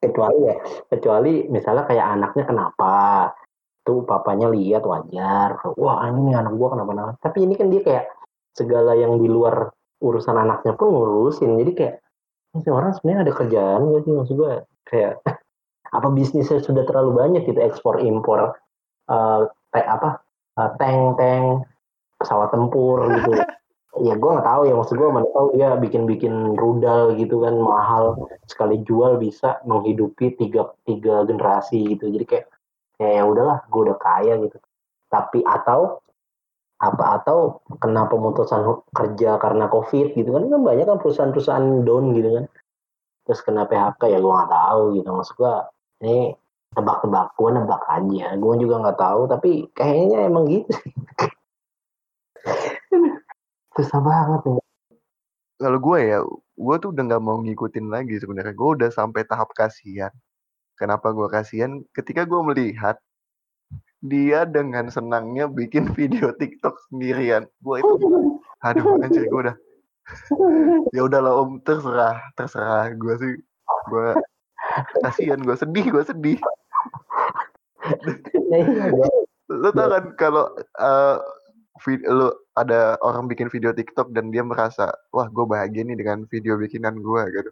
[0.00, 0.56] kecuali ya
[0.88, 2.96] kecuali misalnya kayak anaknya kenapa
[3.84, 5.60] tuh papanya lihat wajar?
[5.76, 8.04] Wah ini anak gue kenapa napa tapi ini kan dia kayak
[8.56, 9.70] segala yang di luar
[10.00, 11.60] urusan anaknya pun ngurusin.
[11.60, 11.96] Jadi kayak
[12.56, 14.12] ini orang sebenarnya ada kerjaan gak sih?
[14.12, 14.52] Maksud gue
[14.88, 15.14] kayak
[15.96, 18.54] apa bisnisnya sudah terlalu banyak gitu ekspor impor
[19.10, 19.40] uh,
[19.74, 20.08] kayak apa
[20.58, 21.66] uh, tank tank
[22.18, 23.32] pesawat tempur gitu.
[23.98, 28.22] Ya gue nggak tahu ya maksud gue mana tahu dia bikin-bikin rudal gitu kan mahal
[28.46, 32.06] sekali jual bisa menghidupi tiga tiga generasi gitu.
[32.06, 32.46] Jadi kayak
[33.02, 34.62] ya udahlah gue udah kaya gitu.
[35.10, 35.98] Tapi atau
[36.80, 38.64] apa atau kena pemutusan
[38.96, 40.48] kerja karena covid gitu kan.
[40.48, 42.44] Kan banyak kan perusahaan-perusahaan down gitu kan.
[43.28, 45.08] Terus kena PHK ya gue nggak tahu gitu.
[45.12, 45.54] Maksud gue
[46.00, 46.18] ini
[46.72, 48.26] tebak-tebak gue nebak aja.
[48.40, 50.72] Gue juga nggak tahu tapi kayaknya emang gitu.
[53.76, 54.64] Susah banget nih.
[55.60, 56.24] Kalau gue ya
[56.56, 58.56] gue tuh udah nggak mau ngikutin lagi sebenarnya.
[58.56, 60.10] Gue udah sampai tahap kasihan.
[60.80, 61.84] Kenapa gue kasihan?
[61.92, 62.96] Ketika gue melihat
[64.00, 67.44] dia dengan senangnya bikin video TikTok sendirian.
[67.60, 67.94] Gue itu
[68.66, 69.56] aduh anjir gue udah.
[70.96, 72.90] Ya udahlah om terserah terserah.
[72.96, 73.32] Gue sih
[73.90, 74.08] gue
[75.04, 76.38] kasihan gue sedih gue sedih.
[79.50, 81.16] Lu tau kan kalau uh,
[81.88, 82.28] lu
[82.58, 86.98] ada orang bikin video TikTok dan dia merasa wah gue bahagia nih dengan video bikinan
[86.98, 87.50] gue gitu.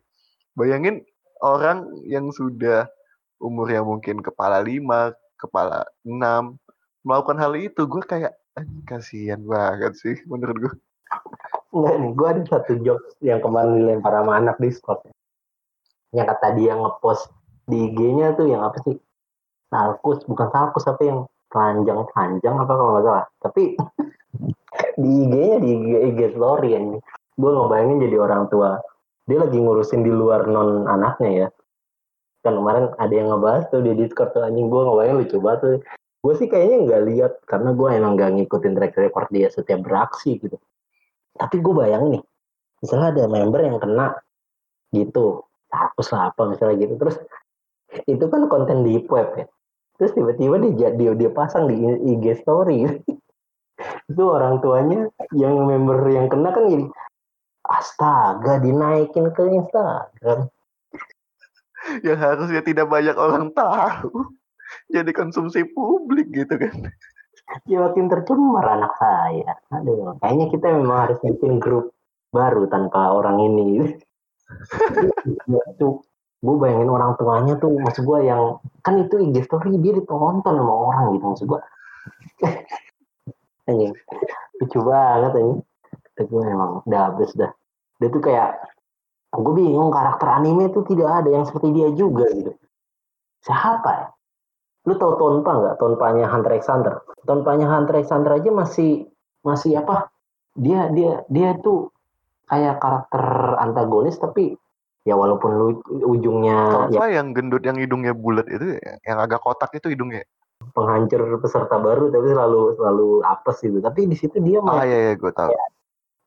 [0.59, 1.05] Bayangin
[1.44, 2.90] orang yang sudah
[3.38, 6.59] umurnya mungkin kepala lima kepala enam
[7.07, 8.34] melakukan hal itu gue kayak
[8.84, 10.74] kasihan banget sih menurut gue
[11.68, 15.05] Enggak nih, gue ada satu jokes yang kemarin dilempar sama anak Discord.
[16.16, 17.28] Yang kata dia ngepost
[17.68, 18.97] di IG-nya tuh yang apa sih?
[19.68, 21.18] Salkus, bukan Salkus apa yang
[21.53, 23.26] telanjang-telanjang apa kalau nggak salah.
[23.45, 23.76] Tapi
[25.03, 26.97] di IG-nya di IG, IG story yang
[27.36, 28.80] gue ngebayangin jadi orang tua.
[29.28, 31.49] Dia lagi ngurusin di luar non anaknya ya.
[32.49, 35.76] Kan kemarin ada yang ngebahas tuh di Discord tuh anjing gue ngebayangin lucu banget tuh.
[36.24, 40.40] Gue sih kayaknya nggak lihat karena gue emang nggak ngikutin track record dia setiap beraksi
[40.40, 40.57] gitu.
[41.36, 42.22] Tapi gue bayangin nih,
[42.80, 44.16] misalnya ada member yang kena
[44.90, 46.94] gitu, hapus lah apa misalnya gitu.
[46.96, 47.16] Terus
[48.09, 49.46] itu kan konten di web ya.
[50.01, 51.76] Terus tiba-tiba dia, dia dia pasang di
[52.16, 52.88] IG story.
[54.11, 56.88] itu orang tuanya yang member yang kena kan jadi
[57.68, 60.49] astaga dinaikin ke Instagram.
[62.07, 64.32] Yang harusnya tidak banyak orang tahu.
[64.93, 66.93] Jadi konsumsi publik gitu kan.
[67.64, 69.57] Ya makin tercemar anak saya.
[69.72, 71.97] Aduh kayaknya kita memang harus bikin grup
[72.32, 73.97] baru tanpa orang ini.
[75.72, 76.05] Itu
[76.39, 80.70] gue bayangin orang tuanya tuh maksud gue yang kan itu IG story dia ditonton sama
[80.70, 81.61] orang gitu maksud gue
[83.66, 83.91] anjing
[84.62, 85.59] lucu banget ini
[86.18, 87.51] itu gue emang udah habis dah.
[88.03, 88.59] Dia tuh kayak
[89.29, 92.53] gue bingung karakter anime tuh tidak ada yang seperti dia juga gitu.
[93.45, 94.07] Siapa ya?
[94.89, 95.74] Lu tau Tonpa nggak?
[95.76, 97.05] Tonpanya Hunter x Hunter.
[97.29, 99.05] Tonpanya Hunter x Hunter aja masih
[99.45, 100.09] masih apa?
[100.57, 101.93] Dia dia dia tuh
[102.49, 103.22] kayak karakter
[103.61, 104.57] antagonis tapi
[105.05, 105.68] ya walaupun lu
[106.09, 110.24] ujungnya Tonpa ya, yang gendut yang hidungnya bulat itu yang agak kotak itu hidungnya.
[110.72, 113.79] Penghancur peserta baru tapi selalu selalu apes gitu.
[113.85, 115.53] Tapi di situ dia ah iya, iya gue tahu.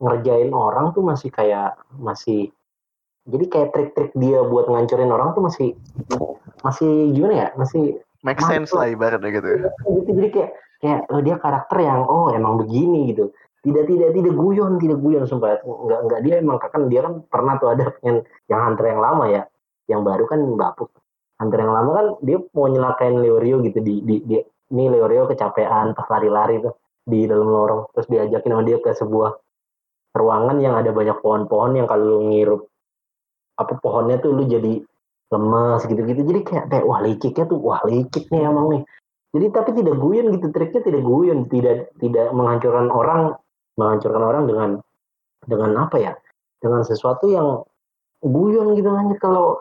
[0.02, 2.50] ngerjain orang tuh masih kayak masih
[3.30, 5.68] jadi kayak trik-trik dia buat ngancurin orang tuh masih
[6.66, 7.48] masih gimana ya?
[7.54, 9.60] Masih make sense lah ibaratnya gitu ya.
[9.70, 10.10] gitu.
[10.18, 10.52] Jadi kayak
[10.82, 13.30] kayak oh, dia karakter yang oh emang begini gitu.
[13.62, 15.62] Tidak tidak tidak guyon tidak guyon sumpah.
[15.62, 19.26] Nggak nggak dia emang kan dia kan pernah tuh ada yang yang hunter yang lama
[19.30, 19.42] ya.
[19.86, 20.90] Yang baru kan bapuk.
[21.38, 23.86] Hunter yang lama kan dia mau nyelakain Leorio gitu.
[23.86, 24.42] Di di, di
[24.74, 26.74] ini Leorio kecapean pas lari-lari tuh
[27.06, 27.94] di dalam lorong.
[27.94, 29.32] Terus diajakin sama dia ke sebuah
[30.18, 32.71] ruangan yang ada banyak pohon-pohon yang kalau ngirup
[33.62, 34.82] apa pohonnya tuh lu jadi
[35.32, 36.22] lemas gitu-gitu.
[36.28, 38.82] Jadi kayak kayak wah liciknya tuh wah licik nih emang nih.
[39.32, 43.22] Jadi tapi tidak guyon gitu triknya tidak guyon tidak tidak menghancurkan orang
[43.80, 44.70] menghancurkan orang dengan
[45.48, 46.14] dengan apa ya
[46.60, 47.64] dengan sesuatu yang
[48.22, 49.58] guyon gitu hanya kalau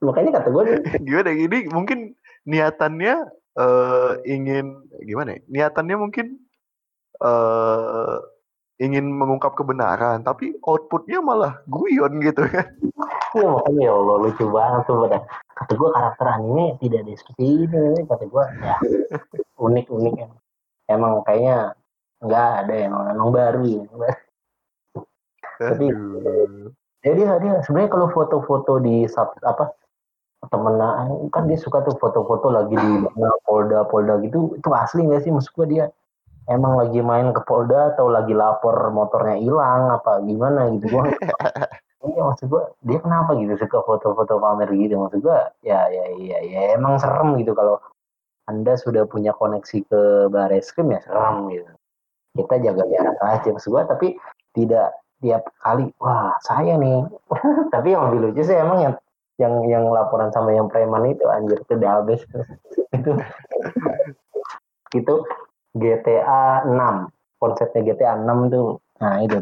[0.00, 0.64] makanya kata gue
[1.06, 1.30] gimana?
[1.34, 1.98] Gini mungkin
[2.46, 3.14] niatannya
[3.58, 5.40] uh, ingin gimana ya?
[5.50, 6.38] niatannya mungkin
[7.20, 8.22] uh,
[8.82, 12.66] ingin mengungkap kebenaran tapi outputnya malah guyon gitu kan.
[13.32, 15.18] Ya makanya ya Allah lucu banget tuh pada
[15.54, 18.76] kata gue karakter anime tidak ada seperti ini kata gue ya
[19.62, 20.28] unik unik ya.
[20.90, 21.78] emang kayaknya
[22.20, 23.86] nggak ada yang emang baru ya
[25.62, 25.86] tapi
[27.02, 29.74] dia dia sebenarnya kalau foto-foto di sub, apa
[30.50, 30.74] temen
[31.30, 32.90] kan dia suka tuh foto-foto lagi di
[33.46, 35.30] polda polda gitu itu asli nggak sih?
[35.30, 35.84] Maksud gue dia
[36.50, 40.98] emang lagi main ke Polda atau lagi lapor motornya hilang apa gimana gitu?
[40.98, 41.06] Gua
[42.08, 44.98] iya maksud gua dia kenapa gitu suka foto-foto pamer gitu?
[44.98, 47.78] Maksud gua ya ya ya ya emang serem gitu kalau
[48.50, 50.00] anda sudah punya koneksi ke
[50.32, 51.70] bareskrim ya serem gitu.
[52.32, 54.18] Kita jaga jarak aja maksud gua tapi
[54.56, 57.06] tidak tiap kali wah saya nih.
[57.74, 58.94] Tapi yang lebih lucu sih emang yang
[59.40, 62.20] yang yang laporan sama yang preman itu anjir itu udah habis
[62.92, 63.10] itu
[64.92, 65.14] itu
[65.72, 67.08] GTA 6
[67.40, 68.78] konsepnya GTA 6 tuh.
[69.00, 69.36] Nah itu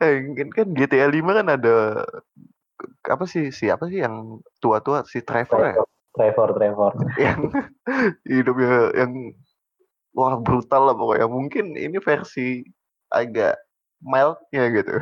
[0.00, 0.14] eh,
[0.52, 2.04] kan GTA 5 kan ada
[3.04, 5.04] apa sih siapa sih yang tua-tua?
[5.08, 5.74] Si Trevor, ya?
[6.16, 6.92] Trevor Trevor.
[7.20, 7.40] Yang
[8.32, 9.12] hidupnya yang
[10.16, 11.26] wah brutal lah pokoknya.
[11.28, 12.64] Mungkin ini versi
[13.12, 13.58] agak
[14.00, 14.96] mildnya gitu.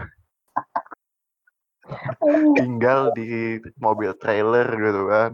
[2.59, 5.31] Tinggal di mobil trailer gitu kan.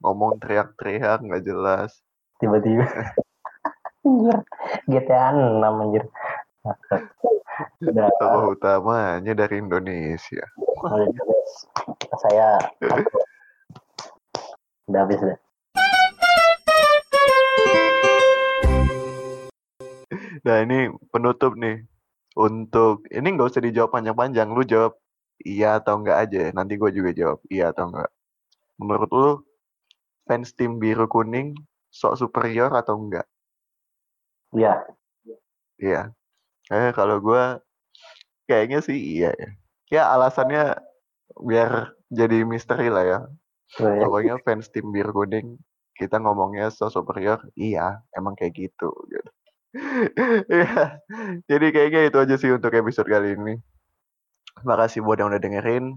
[0.00, 2.00] Ngomong teriak-teriak nggak jelas
[2.40, 2.86] tiba-tiba.
[4.06, 4.38] Anjir.
[4.88, 6.04] GTA 6 anjir.
[8.16, 10.44] Tokoh utamanya dari Indonesia.
[12.24, 12.56] Saya
[14.88, 15.38] udah habis deh.
[20.40, 21.84] Nah ini penutup nih.
[22.40, 24.48] Untuk ini nggak usah dijawab panjang-panjang.
[24.48, 24.96] Lu jawab
[25.44, 26.48] iya atau enggak aja.
[26.56, 28.08] Nanti gue juga jawab iya atau enggak
[28.80, 29.30] menurut lu
[30.24, 31.52] fans tim biru kuning
[31.90, 33.26] sok superior atau enggak?
[34.54, 34.74] Iya.
[35.78, 36.02] Iya.
[36.70, 37.42] Eh kalau gue
[38.46, 39.50] kayaknya sih iya ya.
[39.90, 40.78] Ya alasannya
[41.38, 43.20] biar jadi misteri lah ya.
[43.78, 44.06] Iya.
[44.06, 45.58] Pokoknya fans tim bir kuning
[46.00, 48.88] kita ngomongnya so superior, iya emang kayak gitu.
[49.12, 49.30] gitu.
[50.50, 50.98] ya,
[51.46, 53.54] jadi kayaknya itu aja sih untuk episode kali ini.
[54.64, 55.94] Makasih buat yang udah dengerin.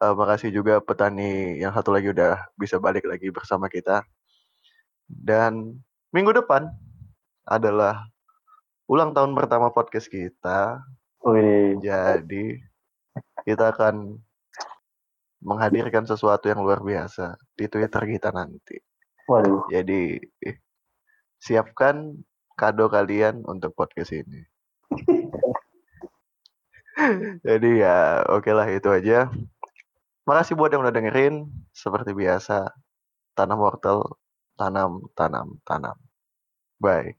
[0.00, 4.02] Uh, makasih juga petani yang satu lagi udah bisa balik lagi bersama kita.
[5.10, 5.82] Dan
[6.14, 6.70] minggu depan
[7.42, 8.06] adalah
[8.86, 10.78] ulang tahun pertama podcast kita.
[11.26, 11.82] Wih.
[11.82, 12.54] Jadi
[13.42, 14.14] kita akan
[15.42, 18.78] menghadirkan sesuatu yang luar biasa di Twitter kita nanti.
[19.26, 19.66] Waduh.
[19.72, 20.20] Jadi
[21.40, 22.14] siapkan
[22.54, 24.44] kado kalian untuk podcast ini.
[27.46, 29.32] Jadi ya oke okay lah itu aja.
[30.28, 31.48] Makasih buat yang udah dengerin.
[31.72, 32.68] Seperti biasa,
[33.32, 34.04] Tanah Mortal
[34.60, 35.96] tanam, tanam, tanam.
[36.80, 37.16] Bye.